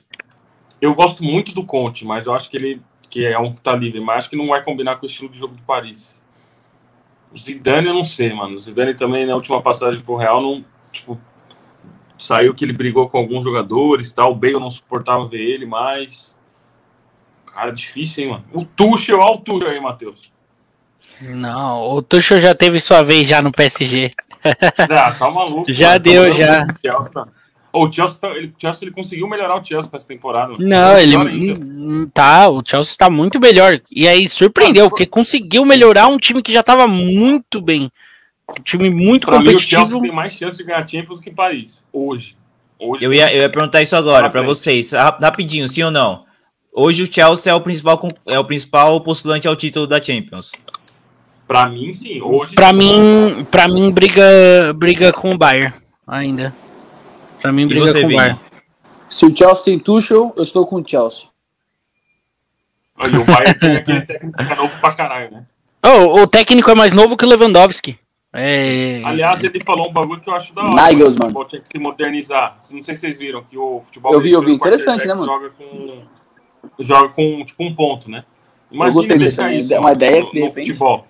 [0.80, 3.74] Eu gosto muito do Conte, mas eu acho que ele que é um que tá
[3.74, 6.20] livre, mas acho que não vai combinar com o estilo de jogo do Paris.
[7.32, 8.56] O Zidane eu não sei, mano.
[8.56, 11.18] O Zidane também na última passagem pro Real não, tipo,
[12.18, 14.32] saiu que ele brigou com alguns jogadores, tal.
[14.32, 16.36] O Bale não suportava ver ele mais.
[17.46, 18.44] Cara, difícil, hein, mano.
[18.52, 20.32] O Tuchel, olha o Tuchel aí, Matheus.
[21.20, 24.12] Não, o Tuchel já teve sua vez já no PSG.
[24.88, 25.64] Já, tá maluco.
[25.72, 26.66] já mano, deu, tá já.
[27.78, 30.54] O Chelsea, tá, ele, Chelsea ele conseguiu melhorar o Chelsea pra essa temporada.
[30.58, 33.80] Não, ele tá, o Chelsea tá muito melhor.
[33.90, 37.90] E aí surpreendeu, ah, porque conseguiu melhorar um time que já tava muito bem.
[38.48, 39.80] Um time muito pra competitivo.
[39.80, 42.36] Mim, o Chelsea tem mais chance de ganhar Champions do que Paris, hoje.
[42.78, 46.24] hoje eu, ia, eu ia perguntar isso agora para vocês, rapidinho, sim ou não?
[46.72, 50.52] Hoje o Chelsea é o principal, é o principal postulante ao título da Champions.
[51.46, 52.20] Para mim, sim.
[52.20, 52.54] Hoje.
[52.54, 55.74] Para mim, para mim briga, briga com o Bayern
[56.06, 56.54] ainda.
[57.40, 58.40] Pra mim, briga você, com o Bayern.
[59.08, 61.26] Se o Chelsea tem Tuchel, eu estou com o Chelsea.
[62.96, 65.46] Olha, o Bayern tem aquele técnico que é novo pra caralho, né?
[65.84, 67.98] Oh, o técnico é mais novo que o Lewandowski.
[68.32, 69.00] É...
[69.04, 70.74] Aliás, ele falou um bagulho que eu acho da hora.
[70.74, 71.32] Nagelsmann.
[71.34, 72.60] O tinha que se modernizar.
[72.70, 74.12] Não sei se vocês viram que o futebol.
[74.12, 74.52] Eu vi, eu vi.
[74.52, 75.26] Interessante, né, mano?
[75.26, 76.00] Joga com,
[76.78, 78.24] joga com tipo um ponto, né?
[78.70, 79.72] Imagina eu gostei deixar isso.
[79.72, 81.06] É uma ideia no, no futebol.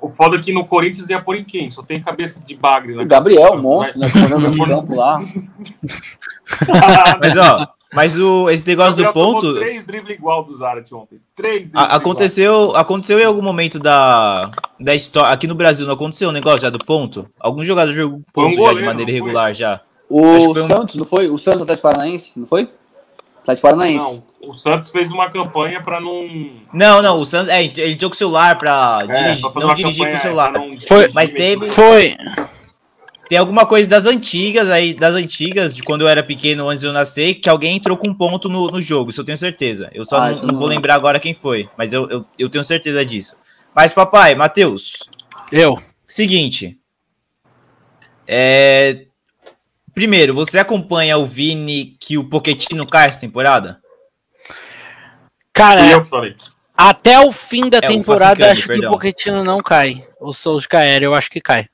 [0.00, 1.70] O foda é que no Corinthians ia pôr em quem?
[1.70, 2.94] Só tem cabeça de bagre.
[2.94, 3.02] Né?
[3.02, 4.08] O Gabriel, o monstro, né?
[4.10, 5.20] Comandando de campo lá.
[7.20, 9.54] mas, ó, mas o, esse negócio do ponto.
[9.54, 11.20] Três dribles igual do Zarat ontem.
[11.34, 15.32] Três aconteceu, aconteceu em algum momento da, da história.
[15.32, 17.28] Aqui no Brasil não aconteceu o um negócio já do ponto?
[17.40, 19.80] Algum jogador jogou ponto um goleiro, já de maneira irregular já?
[20.08, 20.98] O Santos, um...
[20.98, 21.28] não foi?
[21.28, 22.70] O Santos Atlético Paranaense, não foi?
[23.42, 24.06] Atlético Paranaense.
[24.06, 26.50] Não, o Santos fez uma campanha para não.
[26.72, 27.52] Não, não, o Santos.
[27.52, 30.52] É, ele tinha com o celular para é, dirigir, não dirigir com o celular.
[30.86, 31.68] Foi, mas teve.
[31.68, 32.16] Foi.
[33.28, 36.86] Tem alguma coisa das antigas aí, das antigas, de quando eu era pequeno, antes de
[36.86, 39.90] eu nascer, que alguém entrou com um ponto no, no jogo, isso eu tenho certeza.
[39.92, 42.64] Eu só ah, não, não, vou lembrar agora quem foi, mas eu, eu, eu tenho
[42.64, 43.36] certeza disso.
[43.74, 45.10] Mas, papai, Matheus.
[45.52, 45.76] Eu.
[46.06, 46.78] Seguinte.
[48.26, 49.08] É,
[49.98, 53.80] Primeiro, você acompanha o Vini que o Pochettino cai essa temporada?
[55.58, 55.82] Cara,
[56.76, 58.80] até o fim da é, temporada acho perdão.
[58.80, 60.04] que o Pochettino não cai.
[60.20, 61.68] O Solskjaer eu acho que cai.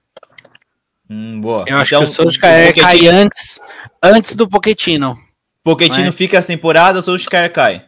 [1.11, 1.65] Hum, boa.
[1.67, 2.87] Eu acho então, que o Solskjaer Pochettino...
[2.87, 3.61] cai antes,
[4.03, 5.19] antes do Pochettino.
[5.63, 6.15] Pochettino Mas...
[6.15, 7.85] fica essa temporada, o Solskjaer cai.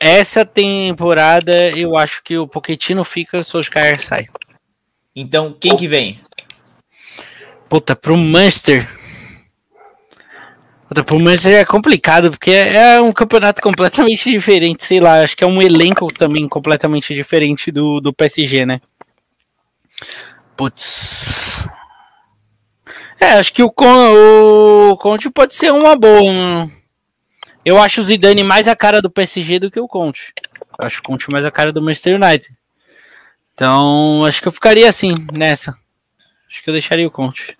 [0.00, 4.26] Essa temporada eu acho que o Pochettino fica, o Solskjaer sai.
[5.14, 6.20] Então, quem que vem?
[7.68, 8.97] Puta, pro Manchester.
[10.90, 15.46] O Palmeiras é complicado, porque é um campeonato completamente diferente, sei lá, acho que é
[15.46, 18.80] um elenco também completamente diferente do, do PSG, né?
[20.56, 21.62] Putz.
[23.20, 26.70] É, acho que o, o Conte pode ser uma boa.
[27.64, 30.32] Eu acho o Zidane mais a cara do PSG do que o Conte.
[30.78, 32.48] Eu acho o Conte mais a cara do Manchester United.
[33.52, 35.76] Então, acho que eu ficaria assim, nessa.
[36.48, 37.56] Acho que eu deixaria o Conte.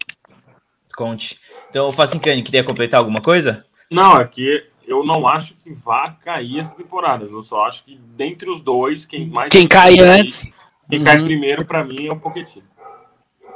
[0.97, 1.39] Conte.
[1.79, 3.65] Então, o Facincani, queria completar alguma coisa?
[3.89, 7.25] Não, é que eu não acho que vá cair essa temporada.
[7.25, 9.49] Eu só acho que dentre os dois, quem mais.
[9.49, 10.51] Quem cai antes.
[10.91, 12.65] Quem cai primeiro, para mim, é o Pochettino.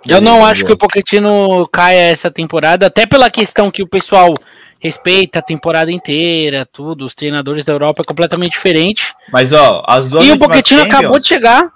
[0.06, 4.32] Eu não acho que o Pochettino caia essa temporada, até pela questão que o pessoal
[4.78, 7.04] respeita a temporada inteira, tudo.
[7.04, 9.12] Os treinadores da Europa é completamente diferente.
[9.32, 11.72] Mas, ó, as duas E o Pochettino acabou de chegar.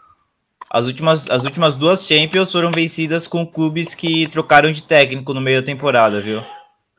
[0.71, 5.41] As últimas, as últimas duas Champions foram vencidas com clubes que trocaram de técnico no
[5.41, 6.43] meio da temporada, viu?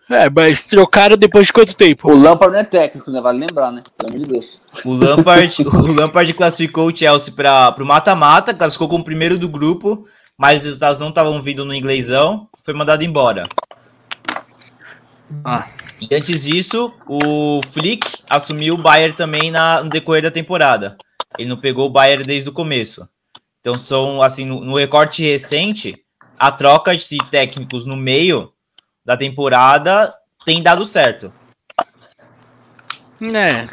[0.10, 2.10] É, mas trocaram depois de quanto tempo?
[2.10, 3.20] O Lampard não é técnico, né?
[3.20, 3.84] Vale lembrar, né?
[3.98, 4.62] Pelo amor de Deus.
[4.86, 10.08] O Lampard, o Lampard classificou o Chelsea para o mata-mata, classificou como primeiro do grupo,
[10.38, 13.44] mas os resultados não estavam vindo no inglesão, foi mandado embora.
[15.44, 15.68] Ah.
[16.00, 20.96] E antes disso, o Flick assumiu o Bayern também na, no decorrer da temporada.
[21.38, 23.06] Ele não pegou o Bayern desde o começo.
[23.68, 26.02] Então são assim, no, no recorte recente,
[26.40, 28.54] a troca de técnicos no meio
[29.04, 31.34] da temporada tem dado certo.
[33.22, 33.68] É.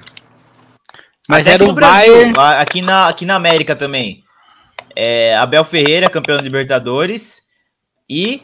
[1.29, 2.61] Mas Até era o Brasil, Bayern...
[2.61, 4.25] aqui na, aqui na América também.
[4.97, 7.45] É, Abel Ferreira, campeão da Libertadores.
[8.11, 8.43] E.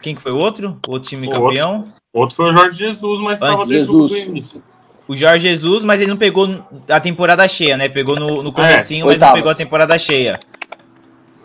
[0.00, 0.80] Quem que foi o outro?
[0.86, 1.80] O outro time o campeão?
[1.80, 4.62] Outro, outro, foi o Jorge Jesus, mas estava desde o início.
[5.08, 6.48] O Jorge Jesus, mas ele não pegou
[6.88, 7.88] a temporada cheia, né?
[7.88, 10.38] Pegou no, no comecinho, é, mas não pegou a temporada cheia.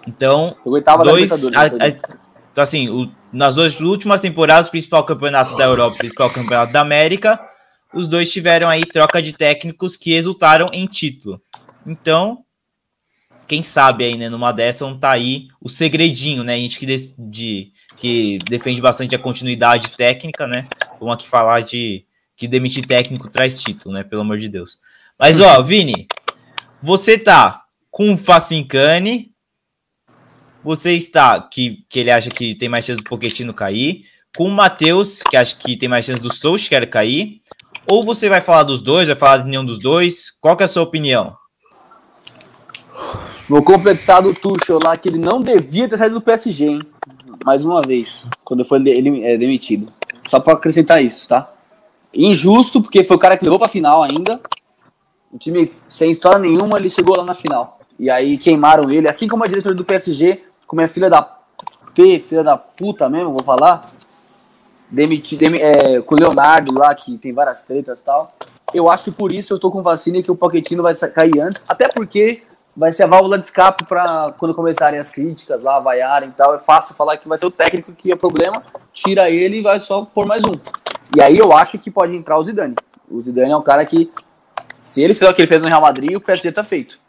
[0.08, 0.56] Então,
[1.04, 1.88] dois, a, a,
[2.52, 7.40] então assim, o, nas duas últimas temporadas, principal campeonato da Europa, principal campeonato da América,
[7.94, 11.42] os dois tiveram aí troca de técnicos que resultaram em título.
[11.86, 12.44] Então,
[13.48, 16.54] quem sabe aí, né, numa dessa não tá aí o segredinho, né?
[16.54, 16.86] A gente que,
[17.18, 20.68] de, que defende bastante a continuidade técnica, né?
[21.00, 22.06] Vamos aqui falar de
[22.38, 24.04] que demitir técnico traz título, né?
[24.04, 24.80] Pelo amor de Deus.
[25.20, 26.08] Mas, ó, Vini,
[26.82, 29.32] você tá com o Facincani,
[30.64, 34.04] você está, que, que ele acha que tem mais chance do Pochettino cair,
[34.36, 37.42] com o Matheus, que acha que tem mais chance do Solskjaer cair,
[37.90, 40.30] ou você vai falar dos dois, vai falar de nenhum dos dois?
[40.40, 41.36] Qual que é a sua opinião?
[43.50, 46.82] Vou completar do Tuchel lá, que ele não devia ter saído do PSG, hein?
[47.44, 49.92] Mais uma vez, quando foi ele, é, demitido.
[50.30, 51.57] Só para acrescentar isso, tá?
[52.14, 54.40] Injusto, porque foi o cara que levou pra final ainda.
[55.32, 57.80] O time sem história nenhuma, ele chegou lá na final.
[58.00, 61.22] E aí queimaram ele, assim como a diretora do PSG como é filha da
[61.96, 63.90] P, filha da puta mesmo, vou falar,
[64.92, 68.36] demitir, dem, é, com o Leonardo lá, que tem várias tretas e tal.
[68.74, 71.40] Eu acho que por isso eu tô com vacina e que o Pochettino vai cair
[71.40, 72.44] antes, até porque
[72.78, 76.54] vai ser a válvula de escape para quando começarem as críticas lá, vaiarem e tal.
[76.54, 78.62] É fácil falar que vai ser o técnico que é problema,
[78.94, 80.54] tira ele e vai só pôr mais um.
[81.16, 82.76] E aí eu acho que pode entrar o Zidane.
[83.10, 84.12] O Zidane é um cara que,
[84.84, 87.00] se ele fizer o que ele fez no Real Madrid, o PSG tá feito.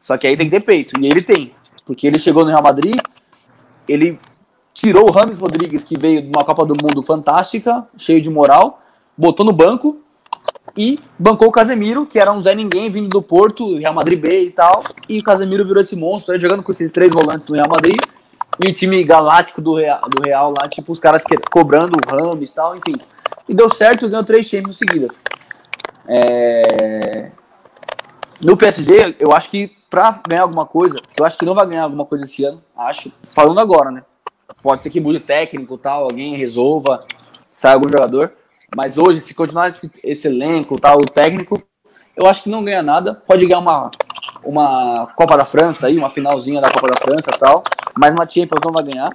[0.00, 1.52] Só que aí tem que ter peito, e ele tem.
[1.84, 2.96] Porque ele chegou no Real Madrid,
[3.86, 4.18] ele
[4.72, 8.80] tirou o Rames Rodrigues, que veio de uma Copa do Mundo fantástica, cheio de moral,
[9.18, 10.00] botou no banco
[10.76, 14.44] e bancou o Casemiro, que era um Zé Ninguém vindo do Porto, Real Madrid B
[14.44, 14.84] e tal.
[15.08, 17.96] E o Casemiro virou esse monstro, aí, jogando com esses três volantes no Real Madrid.
[18.64, 22.10] E o time galáctico do Real, do Real lá, tipo, os caras que, cobrando o
[22.10, 22.94] Rames e tal, enfim.
[23.48, 25.10] E deu certo, ganhou três Champions seguidas.
[26.06, 27.30] É...
[28.40, 31.82] No PSG, eu acho que pra ganhar alguma coisa, eu acho que não vai ganhar
[31.82, 34.02] alguma coisa esse ano, acho, falando agora, né?
[34.62, 37.04] Pode ser que mude técnico tal, alguém resolva,
[37.50, 38.32] saia algum jogador.
[38.74, 41.62] Mas hoje, se continuar esse, esse elenco, tal, o técnico,
[42.16, 43.14] eu acho que não ganha nada.
[43.14, 43.90] Pode ganhar uma,
[44.44, 47.62] uma Copa da França aí, uma finalzinha da Copa da França tal.
[47.98, 49.10] Mas uma Champions não vai ganhar.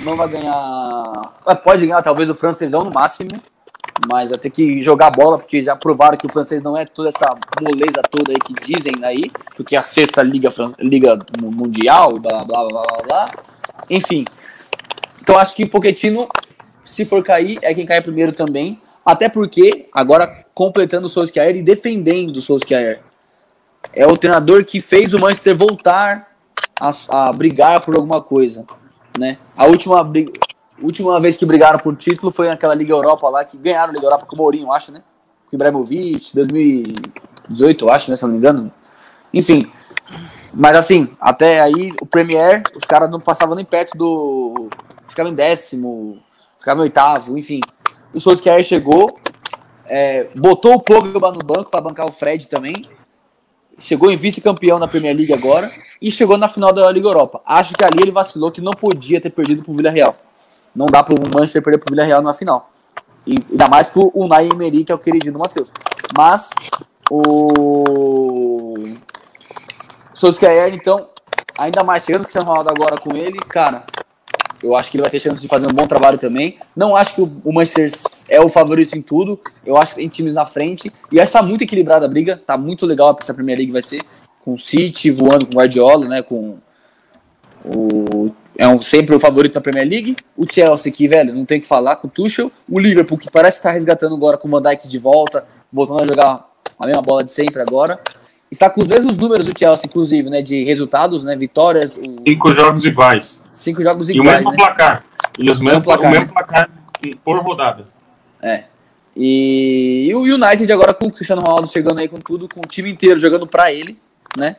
[0.00, 1.32] Não vai ganhar.
[1.46, 3.30] É, pode ganhar talvez o francesão no máximo
[4.10, 7.08] mas vai ter que jogar bola, porque já provaram que o francês não é toda
[7.08, 12.44] essa moleza toda aí que dizem aí, porque é a sexta liga, liga mundial, blá,
[12.44, 13.30] blá, blá, blá, blá.
[13.88, 14.24] Enfim,
[15.20, 16.28] então acho que o Pochettino,
[16.94, 21.62] se for cair, é quem cai primeiro também, até porque, agora completando o Solskjaer e
[21.62, 23.00] defendendo o Solskjaer,
[23.92, 26.36] é o treinador que fez o Manchester voltar
[26.80, 28.64] a, a brigar por alguma coisa,
[29.18, 29.38] né?
[29.56, 30.08] A última
[30.80, 34.06] última vez que brigaram por título foi naquela Liga Europa lá, que ganharam a Liga
[34.06, 35.02] Europa com o Mourinho, acho, né?
[35.46, 38.16] Com o Ibrahimovic, 2018, acho, né?
[38.16, 38.72] Se não me engano.
[39.32, 39.68] Enfim.
[40.52, 44.68] Mas assim, até aí o Premier, os caras não passavam nem perto do.
[45.08, 46.18] Ficavam em décimo,
[46.64, 47.60] ficavam em oitavo, enfim.
[48.14, 49.18] O Solskjaer chegou,
[49.86, 52.88] é, botou o Pogba no banco para bancar o Fred também.
[53.78, 57.42] Chegou em vice-campeão na Premier League agora e chegou na final da Liga Europa.
[57.44, 60.16] Acho que ali ele vacilou que não podia ter perdido pro Villarreal.
[60.74, 62.70] Não dá para o Manchester perder para o Villarreal na final.
[63.26, 65.68] E ainda mais para o Unai Emery, que é o queridinho do Matheus.
[66.16, 66.50] Mas
[67.10, 68.74] o
[70.14, 71.08] Solskjaer, então,
[71.58, 73.84] ainda mais chegando o Cristiano Ronaldo agora com ele, cara,
[74.64, 76.56] eu acho que ele vai ter chance de fazer um bom trabalho também.
[76.74, 77.90] Não acho que o Manchester
[78.30, 79.38] é o favorito em tudo.
[79.64, 80.90] Eu acho que tem times na frente.
[81.12, 82.40] E acho que tá muito equilibrada a briga.
[82.44, 84.00] Tá muito legal essa Premier League vai ser.
[84.42, 86.22] Com o City voando com o Guardiola, né?
[86.22, 86.56] Com
[87.62, 88.30] o.
[88.56, 90.16] É um, sempre o favorito da Premier League.
[90.34, 92.50] O Chelsea, que, velho, não tem que falar, com o Tuchel.
[92.68, 96.02] O Liverpool, que parece estar tá resgatando agora com o Van Dijk de volta, voltando
[96.02, 96.48] a jogar
[96.78, 97.98] a mesma bola de sempre agora.
[98.50, 100.40] Está com os mesmos números do Chelsea, inclusive, né?
[100.40, 101.36] De resultados, né?
[101.36, 101.96] Vitórias.
[101.96, 102.22] O...
[102.26, 103.43] Cinco jogos iguais.
[103.54, 104.26] Cinco jogos iguais.
[104.26, 104.56] E o mesmo né?
[104.56, 105.04] placar.
[105.38, 106.70] E os mesmo, placar, o mesmo placar
[107.24, 107.84] por rodada.
[108.42, 108.64] É.
[109.16, 112.68] E, e, o United agora com o Cristiano Ronaldo chegando aí com tudo, com o
[112.68, 113.98] time inteiro jogando pra ele,
[114.36, 114.56] né?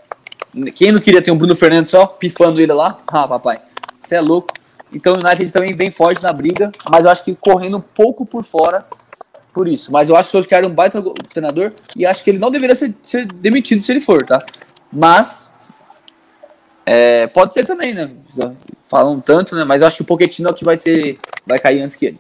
[0.74, 3.00] Quem não queria ter um Bruno Fernandes só pifando ele lá?
[3.08, 3.60] Ah, papai,
[4.02, 4.54] você é louco.
[4.93, 8.26] Então o United também vem forte na briga, mas eu acho que correndo um pouco
[8.26, 8.86] por fora
[9.54, 9.91] por isso.
[9.91, 12.52] Mas eu acho que o Solskjaer é um baita treinador e acho que ele não
[12.52, 14.46] deveria ser, ser demitido se ele for, tá?
[14.91, 15.54] Mas
[16.86, 18.10] é, pode ser também, né?
[18.88, 19.64] Falam tanto, né?
[19.64, 22.06] Mas eu acho que o Pochettino é o que vai ser, vai cair antes que
[22.08, 22.20] ele.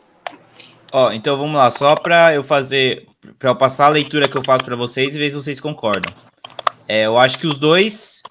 [0.91, 3.05] Ó, então vamos lá, só para eu fazer,
[3.37, 6.13] para eu passar a leitura que eu faço para vocês e ver se vocês concordam.
[6.87, 8.21] É, eu acho que os dois,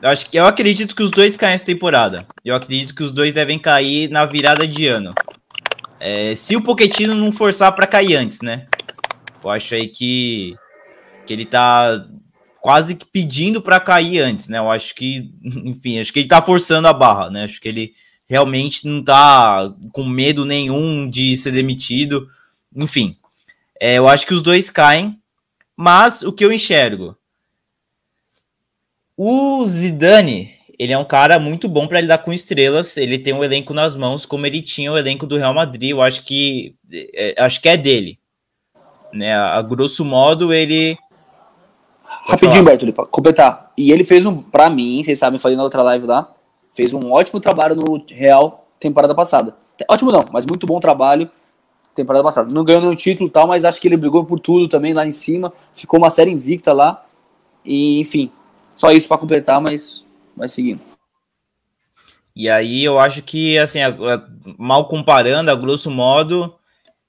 [0.00, 2.26] eu acho que eu acredito que os dois caem essa temporada.
[2.44, 5.12] Eu acredito que os dois devem cair na virada de ano.
[5.98, 8.66] É, se o Pochettino não forçar para cair antes, né?
[9.44, 10.56] Eu acho aí que
[11.26, 12.04] que ele tá
[12.62, 14.58] quase que pedindo para cair antes, né?
[14.58, 17.42] Eu acho que, enfim, acho que ele tá forçando a barra, né?
[17.42, 17.92] Acho que ele
[18.26, 22.28] realmente não tá com medo nenhum de ser demitido.
[22.74, 23.16] Enfim,
[23.80, 25.20] é, eu acho que os dois caem,
[25.76, 27.18] mas o que eu enxergo?
[29.16, 32.96] O Zidane, ele é um cara muito bom para lidar com estrelas.
[32.96, 35.90] Ele tem um elenco nas mãos, como ele tinha o elenco do Real Madrid.
[35.90, 38.20] Eu acho que é, acho que é dele,
[39.12, 39.34] né?
[39.34, 40.96] A grosso modo ele
[42.24, 43.72] Rapidinho, Bertoli, pra completar.
[43.76, 46.32] E ele fez um, pra mim, vocês sabem, falei na outra live lá,
[46.72, 49.56] fez um ótimo trabalho no Real temporada passada.
[49.88, 51.30] Ótimo não, mas muito bom trabalho
[51.94, 52.52] temporada passada.
[52.52, 55.06] Não ganhou nenhum título e tal, mas acho que ele brigou por tudo também lá
[55.06, 55.52] em cima.
[55.74, 57.04] Ficou uma série invicta lá.
[57.64, 58.30] E, enfim,
[58.76, 60.04] só isso para completar, mas
[60.36, 60.80] vai seguindo.
[62.34, 63.80] E aí eu acho que, assim,
[64.58, 66.54] mal comparando, a grosso modo,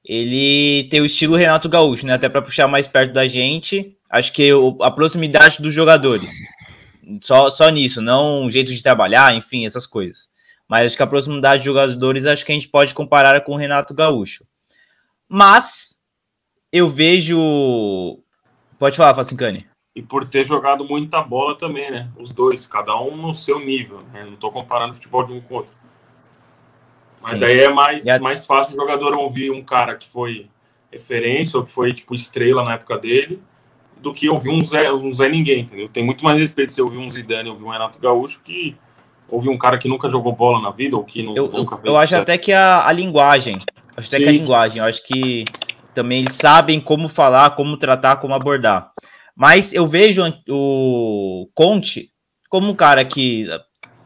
[0.05, 2.13] ele tem o estilo Renato Gaúcho, né?
[2.13, 4.51] Até para puxar mais perto da gente acho que
[4.81, 6.31] a proximidade dos jogadores.
[7.21, 10.29] Só, só nisso, não um jeito de trabalhar, enfim, essas coisas.
[10.69, 13.57] Mas acho que a proximidade dos jogadores, acho que a gente pode comparar com o
[13.57, 14.45] Renato Gaúcho.
[15.27, 15.99] Mas
[16.71, 18.19] eu vejo.
[18.77, 19.67] Pode falar, Facincani.
[19.95, 22.09] E por ter jogado muita bola também, né?
[22.17, 24.01] Os dois, cada um no seu nível.
[24.13, 24.25] Né?
[24.27, 25.73] Não estou comparando futebol de um com o outro.
[27.23, 27.39] Mas Sim.
[27.39, 28.19] daí é mais, a...
[28.19, 30.47] mais fácil o jogador ouvir um cara que foi
[30.91, 33.41] referência ou que foi tipo estrela na época dele
[34.03, 35.87] do que ouvir um Zé, um Zé Ninguém, entendeu?
[35.87, 38.75] Tem muito mais respeito se ouvir um Zidane, ouvir um Renato Gaúcho, que
[39.29, 41.85] ouvir um cara que nunca jogou bola na vida ou que não, eu, nunca fez
[41.85, 43.61] Eu acho até que a, a linguagem,
[43.95, 44.23] acho até Sim.
[44.23, 45.45] que a linguagem, eu acho que
[45.93, 48.91] também eles sabem como falar, como tratar, como abordar.
[49.33, 52.09] Mas eu vejo o Conte
[52.49, 53.47] como um cara que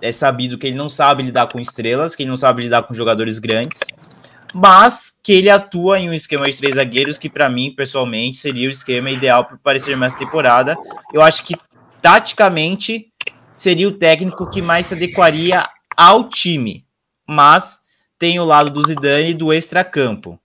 [0.02, 2.94] é sabido que ele não sabe lidar com estrelas, que ele não sabe lidar com
[2.94, 3.82] jogadores grandes,
[4.54, 8.68] mas que ele atua em um esquema de três zagueiros que, para mim, pessoalmente, seria
[8.68, 10.78] o esquema ideal para parecer mais temporada.
[11.14, 11.56] Eu acho que,
[12.02, 13.12] taticamente,
[13.56, 16.86] seria o técnico que mais se adequaria ao time,
[17.28, 17.82] mas
[18.20, 20.40] tem o lado do Zidane e do extracampo.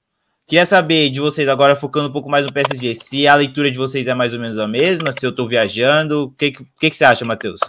[0.46, 3.78] Queria saber de vocês, agora focando um pouco mais no PSG, se a leitura de
[3.78, 6.24] vocês é mais ou menos a mesma, se eu estou viajando.
[6.24, 7.60] O que, que, que você acha, Matheus?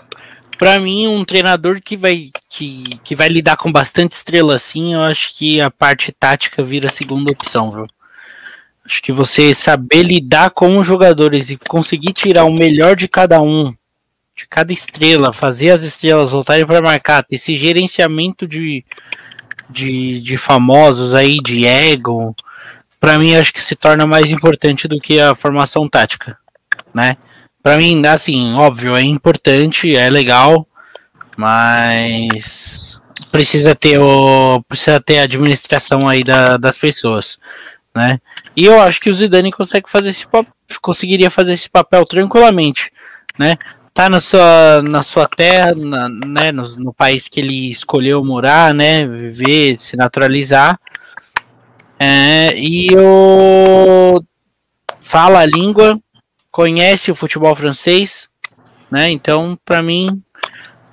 [0.58, 5.02] Para mim, um treinador que vai, que, que vai lidar com bastante estrela assim, eu
[5.02, 7.88] acho que a parte tática vira a segunda opção, viu?
[8.86, 13.42] Acho que você saber lidar com os jogadores e conseguir tirar o melhor de cada
[13.42, 13.74] um,
[14.36, 18.84] de cada estrela, fazer as estrelas voltarem para marcar, ter esse gerenciamento de,
[19.70, 22.36] de, de famosos aí, de ego,
[23.00, 26.38] para mim acho que se torna mais importante do que a formação tática,
[26.94, 27.16] né?
[27.64, 30.68] Para mim, assim, óbvio, é importante, é legal,
[31.38, 33.02] mas
[33.32, 37.40] precisa ter o precisa ter a administração aí da, das pessoas,
[37.96, 38.20] né?
[38.56, 40.28] E eu acho que o Zidane consegue fazer esse
[40.82, 42.92] conseguiria fazer esse papel tranquilamente,
[43.40, 43.58] né?
[43.94, 48.74] Tá na sua, na sua terra, na, né, no, no país que ele escolheu morar,
[48.74, 50.80] né, viver, se naturalizar,
[52.00, 54.22] é, e o
[55.00, 56.00] fala a língua,
[56.54, 58.30] conhece o futebol francês,
[58.90, 59.10] né?
[59.10, 60.22] Então, para mim,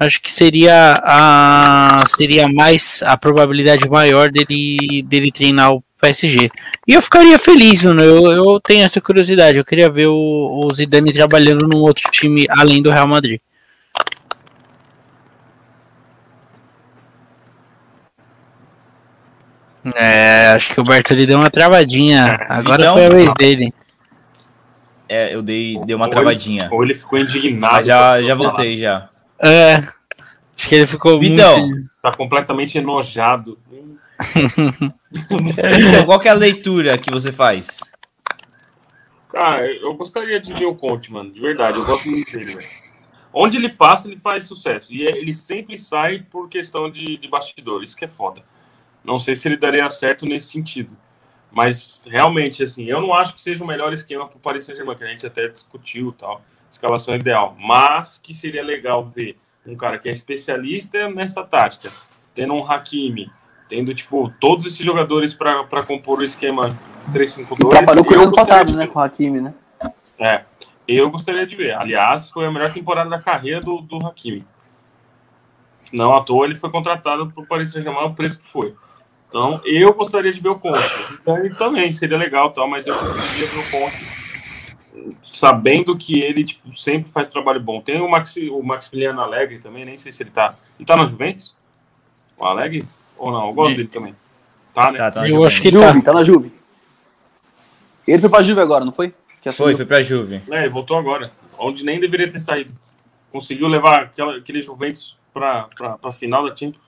[0.00, 6.50] acho que seria a seria mais a probabilidade maior dele dele treinar o PSG.
[6.88, 8.02] E eu ficaria feliz, mano.
[8.02, 9.58] Eu, eu tenho essa curiosidade.
[9.58, 13.38] Eu queria ver o, o Zidane trabalhando num outro time além do Real Madrid.
[19.94, 22.38] É, acho que o Bertoli deu uma travadinha.
[22.48, 23.74] Agora Vidão, foi a vez dele.
[25.12, 26.68] É, eu dei, dei uma Ou ele- travadinha.
[26.70, 27.72] Ou ele ficou indignado.
[27.74, 29.08] Mas já, já voltei já.
[29.40, 29.76] É.
[30.56, 31.66] Acho que ele ficou Vitão.
[31.66, 31.90] muito.
[32.00, 33.58] Tá completamente enojado.
[35.12, 37.80] Então, qual que é a leitura que você faz?
[39.28, 41.32] Cara, eu gostaria de ver o Conte, mano.
[41.32, 42.68] De verdade, eu gosto muito dele, velho.
[43.32, 44.92] Onde ele passa, ele faz sucesso.
[44.92, 47.82] E é- ele sempre sai por questão de, de bastidor.
[47.82, 48.42] Isso que é foda.
[49.04, 50.96] Não sei se ele daria certo nesse sentido.
[51.52, 55.04] Mas, realmente, assim, eu não acho que seja o melhor esquema pro Paris Saint-Germain, que
[55.04, 56.40] a gente até discutiu tal.
[56.70, 57.56] Escalação ideal.
[57.58, 59.36] Mas que seria legal ver
[59.66, 61.90] um cara que é especialista nessa tática.
[62.34, 63.30] Tendo um Hakimi,
[63.68, 66.76] tendo, tipo, todos esses jogadores para compor o esquema
[67.12, 67.68] 3-5-2.
[67.68, 68.86] Trabalhou com o ano passado, né?
[68.86, 69.54] Com o Hakimi, né?
[70.18, 70.44] É,
[70.86, 71.72] eu gostaria de ver.
[71.74, 74.44] Aliás, foi a melhor temporada da carreira do, do Hakimi.
[75.92, 78.74] Não à toa ele foi contratado para o Paris Saint-Germain o preço que foi.
[79.30, 80.84] Então, eu gostaria de ver o Conte.
[81.22, 84.20] Então, ele também seria legal, tal, mas eu preferiria ver o Conte
[85.32, 87.80] sabendo que ele tipo, sempre faz trabalho bom.
[87.80, 90.56] Tem o, Maxi, o Maximiliano Alegre também, nem sei se ele tá.
[90.78, 91.54] Ele tá na Juventus?
[92.36, 92.84] O Alegre?
[93.16, 93.46] Ou não?
[93.48, 94.14] Eu gosto dele também.
[94.74, 94.98] Tá, né?
[94.98, 95.46] Tá, tá Eu Juventus.
[95.46, 96.02] acho que ele tá.
[96.02, 96.52] Tá na Juve.
[98.06, 99.14] Ele foi pra Juve agora, não foi?
[99.40, 100.42] Que Foi, foi pra Juve.
[100.50, 102.72] É, ele voltou agora, onde nem deveria ter saído.
[103.30, 105.68] Conseguiu levar aquela, aquele Juventus para
[106.02, 106.82] a final da Champions.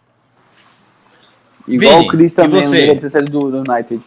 [1.67, 2.67] Igual Vini, o Chris também, você?
[2.67, 4.01] não deveria ter saído do, do United.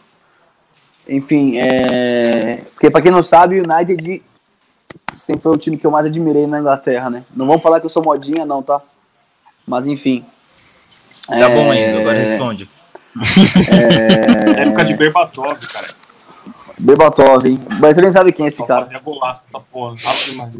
[1.08, 2.62] Enfim, é...
[2.74, 4.22] Porque pra quem não sabe, o United
[5.14, 7.24] sempre foi o time que eu mais admirei na Inglaterra, né?
[7.34, 8.80] Não vamos falar que eu sou modinha, não, tá?
[9.66, 10.24] Mas enfim.
[11.26, 12.68] Tá bom, É, Enzo, agora responde.
[14.56, 15.88] Época de Berbatov, cara.
[16.78, 17.58] Berbatov, hein?
[17.80, 18.82] Mas você nem sabe quem é esse Só cara.
[18.82, 19.96] fazia golaço essa porra.
[20.26, 20.52] Demais.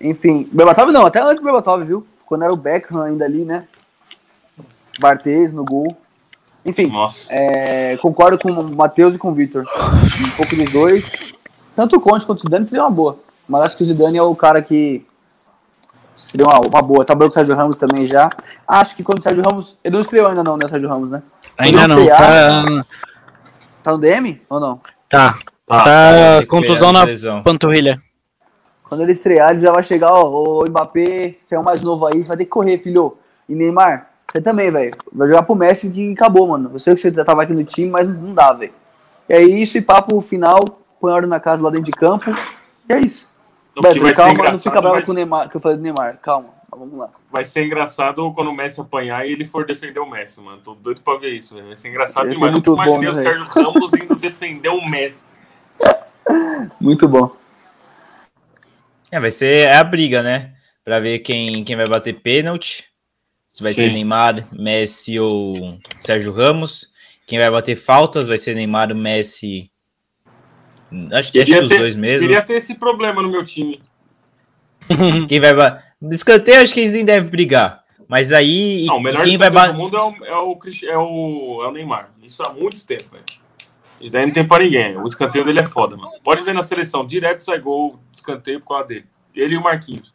[0.00, 2.06] Enfim, Berbatov não, até antes do Berbatov, viu?
[2.24, 3.64] Quando era o Beckham ainda ali, né?
[4.98, 5.96] Barthez no gol.
[6.64, 7.32] Enfim, Nossa.
[7.32, 9.64] é, concordo com o Matheus e com o Victor.
[10.20, 11.12] Um pouco dos dois.
[11.76, 13.18] Tanto o Conte quanto o Zidane seria uma boa.
[13.48, 15.06] Mas acho que o Zidane é o cara que
[16.16, 17.04] seria uma, uma boa.
[17.04, 18.30] Trabalhou com o Sérgio Ramos também já.
[18.66, 19.76] Acho que quando o Sérgio Ramos.
[19.84, 21.22] Ele não estreou ainda não, né, o Sérgio Ramos, né?
[21.58, 22.00] Ainda não.
[22.00, 22.86] estrear- Tá.
[23.82, 24.80] Tá no DM ou não?
[25.08, 25.38] Tá.
[25.66, 25.84] Tá.
[25.84, 26.00] Tá
[26.40, 27.42] recuperando contusão na lesão.
[27.42, 28.02] panturrilha.
[28.88, 32.06] Quando ele estrear, ele já vai chegar, ó, ô Mbappé, você é o mais novo
[32.06, 33.16] aí, você vai ter que correr, filho.
[33.48, 34.96] E Neymar, você também, velho.
[35.12, 36.70] Vai jogar pro Messi que acabou, mano.
[36.72, 38.72] Eu sei que você tava aqui no time, mas não dá, velho.
[39.28, 40.62] E é isso, e papo final,
[41.00, 42.30] põe ordem na casa lá dentro de campo.
[42.88, 43.28] E é isso.
[43.76, 45.82] O que Beto, calma, não fica bravo vai- com o Neymar, que eu falei do
[45.82, 46.18] Neymar.
[46.22, 47.10] Calma, mas vamos lá.
[47.30, 50.58] Vai ser engraçado quando o Messi apanhar e ele for defender o Messi, mano.
[50.62, 51.66] Tô doido pra ver isso, velho.
[51.66, 52.52] Vai ser engraçado ser demais.
[52.52, 55.26] muito Nunca bom, imaginei né, o Sérgio Ramos indo defender o Messi.
[56.80, 57.30] Muito bom.
[59.12, 60.54] É, vai ser é a briga, né?
[60.84, 62.84] Pra ver quem, quem vai bater pênalti.
[63.56, 63.94] Se vai ser Sim.
[63.94, 66.92] Neymar, Messi ou Sérgio Ramos.
[67.26, 69.70] Quem vai bater faltas vai ser Neymar, Messi.
[71.10, 72.28] Acho que acho que Queria os ter, dois mesmo.
[72.28, 73.80] queria ter esse problema no meu time.
[75.26, 77.82] Quem vai ba- Escanteio, acho que eles nem devem brigar.
[78.06, 78.84] Mas aí.
[78.84, 79.72] Não, o melhor quem vai bater.
[79.72, 82.10] do mundo é o, é, o, é, o, é o Neymar.
[82.22, 83.24] Isso há muito tempo, velho.
[83.98, 84.98] Isso daí não tem pra ninguém.
[84.98, 86.10] O escanteio dele é foda, mano.
[86.22, 89.06] Pode ver na seleção, direto sai gol, escanteio por causa dele.
[89.34, 90.14] Ele e o Marquinhos.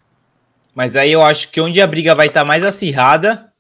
[0.73, 3.51] Mas aí eu acho que onde a briga vai estar mais acirrada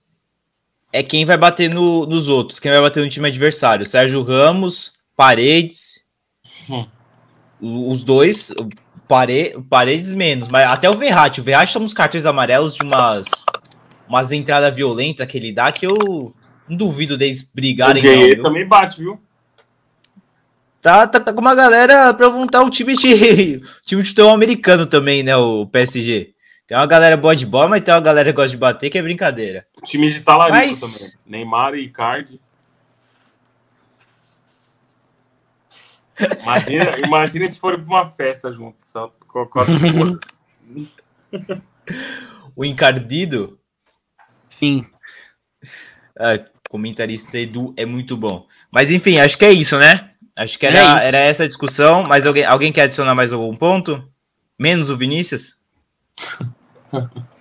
[0.93, 3.85] é quem vai bater no- nos outros, quem vai bater no time adversário.
[3.85, 6.01] Sérgio Ramos, Paredes.
[6.69, 6.85] Hum.
[7.89, 8.53] Os dois,
[9.07, 11.41] Pare, Paredes menos, mas até o Verratti.
[11.41, 13.29] O Verratti toma uns cartões amarelos de umas,
[14.07, 16.33] umas entradas violentas que ele dá que eu
[16.69, 18.01] não duvido deles brigarem.
[18.01, 18.43] Não, Guerreiro viu?
[18.43, 19.19] também bate, viu?
[20.81, 24.85] Tá, tá, tá com uma galera pra montar um time de time de futebol americano
[24.85, 25.35] também, né?
[25.35, 26.31] O PSG.
[26.71, 28.97] Tem uma galera boa de bola, mas tem uma galera que gosta de bater, que
[28.97, 29.67] é brincadeira.
[29.77, 31.17] O time de talarico Mas- também.
[31.25, 32.39] Neymar e Icardi.
[36.41, 38.87] Imagina, imagina se forem pra uma festa juntos.
[38.87, 40.21] Só com, com as duas.
[42.55, 43.59] O encardido,
[44.47, 44.85] Sim.
[46.17, 48.47] ah, comentarista Edu, é muito bom.
[48.71, 50.11] Mas enfim, acho que é isso, né?
[50.37, 51.05] Acho que É era, isso.
[51.07, 52.03] era essa a discussão.
[52.03, 54.09] Mas alguém, alguém quer adicionar mais algum ponto?
[54.57, 55.61] Menos o Vinícius?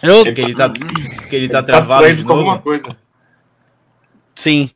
[0.00, 2.62] Eu, Porque ele tá, porque ele tá Tá travado distraído de com alguma novo.
[2.62, 2.84] coisa.
[4.36, 4.70] sim.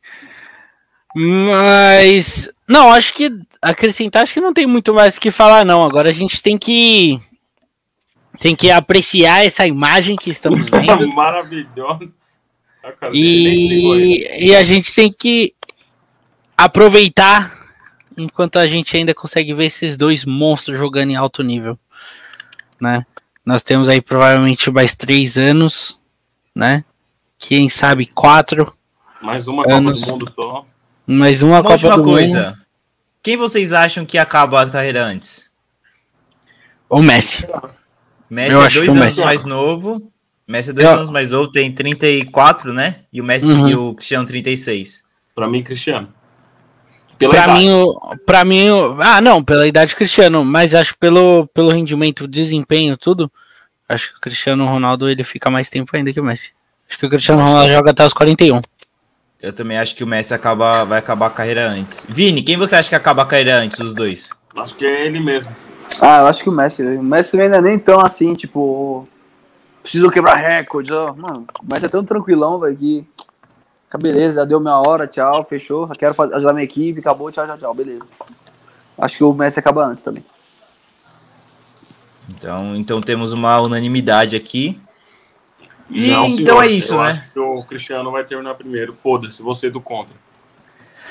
[1.15, 2.49] Mas.
[2.67, 3.31] Não, acho que.
[3.61, 5.81] Acrescentar, acho que não tem muito mais o que falar, não.
[5.83, 7.19] Agora a gente tem que.
[8.39, 11.07] Tem que apreciar essa imagem que estamos vendo.
[11.13, 12.15] Maravilhosa.
[12.83, 14.25] Ah, ele.
[14.27, 15.53] E, e a gente tem que
[16.57, 17.57] aproveitar
[18.17, 21.79] enquanto a gente ainda consegue ver esses dois monstros jogando em alto nível,
[22.81, 23.05] né?
[23.45, 25.99] Nós temos aí provavelmente mais três anos,
[26.55, 26.83] né?
[27.37, 28.73] Quem sabe quatro
[29.21, 30.01] Mais uma Copa Anos.
[30.01, 30.65] do Mundo só.
[31.05, 32.49] Mais uma, Uma Copa do coisa.
[32.51, 32.57] Mundo.
[33.21, 35.49] Quem vocês acham que acaba a carreira antes?
[36.89, 37.45] O Messi.
[38.29, 39.21] Messi Eu é dois anos Messi.
[39.21, 40.11] mais novo.
[40.47, 43.01] Messi é dois Eu- anos mais novo, tem 34, né?
[43.11, 43.67] E o Messi Uhum.
[43.69, 45.03] e o Cristiano 36.
[45.35, 46.13] Pra mim, Cristiano.
[47.17, 47.59] Pela Pra idade.
[47.59, 48.67] mim, o- pra mim,
[48.99, 53.31] ah, não, pela idade Cristiano, mas acho que pelo, pelo rendimento, desempenho, tudo,
[53.87, 56.51] acho que o Cristiano Ronaldo ele fica mais tempo ainda que o Messi.
[56.89, 58.61] Acho que o Cristiano Acho Ronaldo joga até os 41.
[59.41, 62.05] Eu também acho que o Messi acaba, vai acabar a carreira antes.
[62.09, 64.29] Vini, quem você acha que acaba a carreira antes, os dois?
[64.55, 65.51] Acho que é ele mesmo.
[66.01, 66.81] Ah, eu acho que o Messi.
[66.81, 69.07] O Messi também não é nem tão assim, tipo.
[69.81, 70.93] Preciso quebrar recorde.
[70.93, 71.13] ó.
[71.13, 73.05] Mano, o Messi é tão tranquilão, velho, que.
[73.93, 75.87] Fica beleza, já deu minha hora, tchau, fechou.
[75.89, 78.01] Quero fazer, ajudar minha equipe, acabou, tchau, tchau, tchau, beleza.
[78.97, 80.25] Acho que o Messi acaba antes também.
[82.27, 84.81] Então, então temos uma unanimidade aqui.
[85.91, 86.63] E Não, então senhor.
[86.63, 87.11] é isso, Eu né?
[87.11, 88.95] acho que o Cristiano vai terminar primeiro.
[88.95, 90.15] Foda-se, você do contra.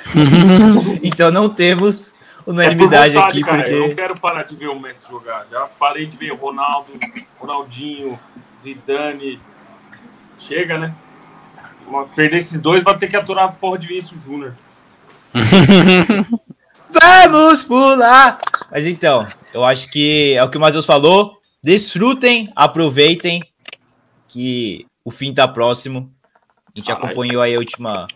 [1.05, 2.13] Então não temos É
[2.45, 3.71] por unanimidade vontade, aqui, cara.
[3.71, 4.03] Eu não porque.
[4.03, 5.47] quero parar de ver o Messi jogar.
[5.49, 6.91] Já parei de ver Ronaldo,
[7.39, 8.19] Ronaldinho,
[8.61, 9.39] Zidane.
[10.37, 10.93] Chega, né?
[12.15, 14.55] Perder esses dois vai ter que aturar a porra de Vinícius Júnior.
[16.91, 18.39] Vamos pular!
[18.71, 21.39] Mas então, eu acho que é o que o Matheus falou.
[21.63, 23.43] Desfrutem, aproveitem,
[24.29, 26.11] que o fim tá próximo.
[26.75, 27.07] A gente Caralho.
[27.07, 28.07] acompanhou aí a última,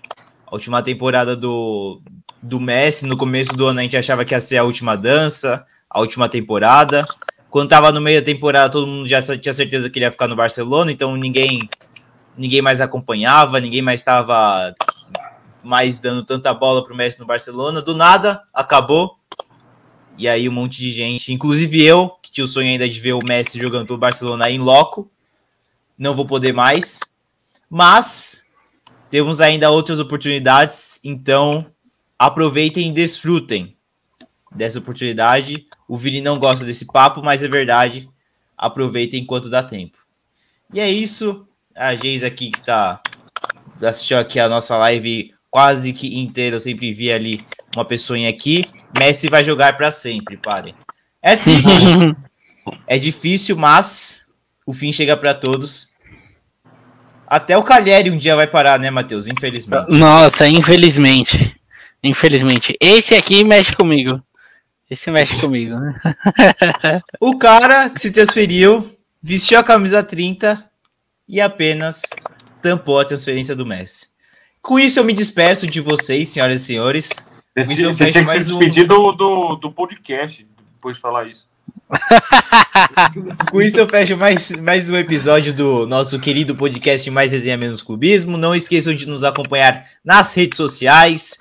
[0.46, 2.00] a última temporada do,
[2.42, 3.06] do Messi.
[3.06, 6.28] No começo do ano a gente achava que ia ser a última dança, a última
[6.28, 7.06] temporada.
[7.50, 10.28] Quando tava no meio da temporada, todo mundo já tinha certeza que ele ia ficar
[10.28, 11.66] no Barcelona, então ninguém,
[12.36, 14.74] ninguém mais acompanhava, ninguém mais estava
[15.62, 17.82] mais dando tanta bola pro Messi no Barcelona.
[17.82, 19.18] Do nada, acabou.
[20.18, 23.12] E aí um monte de gente, inclusive eu, que tinha o sonho ainda de ver
[23.12, 25.10] o Messi jogando pelo Barcelona em loco,
[25.98, 27.00] não vou poder mais.
[27.68, 28.44] Mas
[29.10, 31.66] temos ainda outras oportunidades, então
[32.18, 33.76] aproveitem e desfrutem
[34.50, 35.66] dessa oportunidade.
[35.86, 38.08] O Vini não gosta desse papo, mas é verdade.
[38.56, 39.98] Aproveitem enquanto dá tempo.
[40.72, 41.45] E é isso.
[41.76, 43.00] A Geis aqui que tá
[43.82, 47.40] assistiu aqui a nossa live quase que inteira, eu sempre vi ali
[47.74, 48.64] uma pessoinha aqui.
[48.98, 50.74] Messi vai jogar para sempre, parem.
[51.22, 51.86] É triste,
[52.86, 54.26] é difícil, mas
[54.64, 55.88] o fim chega para todos.
[57.26, 59.26] Até o Calheri um dia vai parar, né, Matheus?
[59.26, 59.90] Infelizmente.
[59.90, 61.54] Nossa, infelizmente.
[62.02, 62.76] Infelizmente.
[62.80, 64.22] Esse aqui mexe comigo.
[64.88, 66.00] Esse mexe comigo, né?
[67.20, 68.88] O cara que se transferiu,
[69.20, 70.64] vestiu a camisa 30
[71.28, 72.02] e apenas
[72.62, 74.08] tampou a transferência do Messi.
[74.62, 77.10] Com isso eu me despeço de vocês, senhoras e senhores.
[77.56, 78.58] Você, você tinha que se um.
[78.58, 81.46] despedir do, do, do podcast depois de falar isso.
[83.50, 87.80] Com isso eu fecho mais, mais um episódio do nosso querido podcast Mais Resenha Menos
[87.80, 88.36] Clubismo.
[88.36, 91.36] Não esqueçam de nos acompanhar nas redes sociais.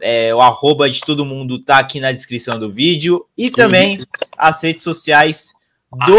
[0.00, 3.24] É, o arroba de todo mundo tá aqui na descrição do vídeo.
[3.36, 4.00] E também
[4.36, 5.52] as redes sociais
[6.06, 6.16] do.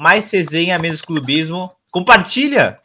[0.00, 1.70] Mais Resenha Menos Clubismo.
[1.98, 2.78] Compartilha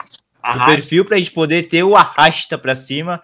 [0.44, 0.74] o Arrasta.
[0.74, 3.22] perfil para a gente poder ter o arrasta para cima.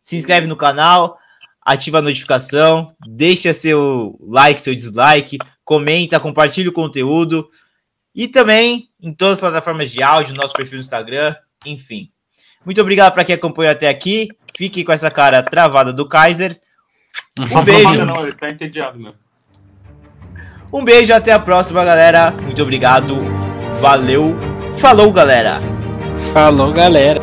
[0.00, 1.18] Se inscreve no canal,
[1.60, 7.50] ativa a notificação, deixa seu like, seu dislike, comenta, compartilha o conteúdo
[8.14, 11.34] e também em todas as plataformas de áudio, nosso perfil no Instagram,
[11.66, 12.08] enfim.
[12.64, 14.28] Muito obrigado para quem acompanhou até aqui.
[14.56, 16.60] Fique com essa cara travada do Kaiser.
[17.36, 18.04] Um beijo.
[18.04, 19.14] Não, ele tá entediado.
[20.72, 22.30] Um beijo, até a próxima, galera.
[22.30, 23.16] Muito obrigado.
[23.80, 24.51] Valeu.
[24.82, 25.60] Falou, galera.
[26.32, 27.20] Falou, galera.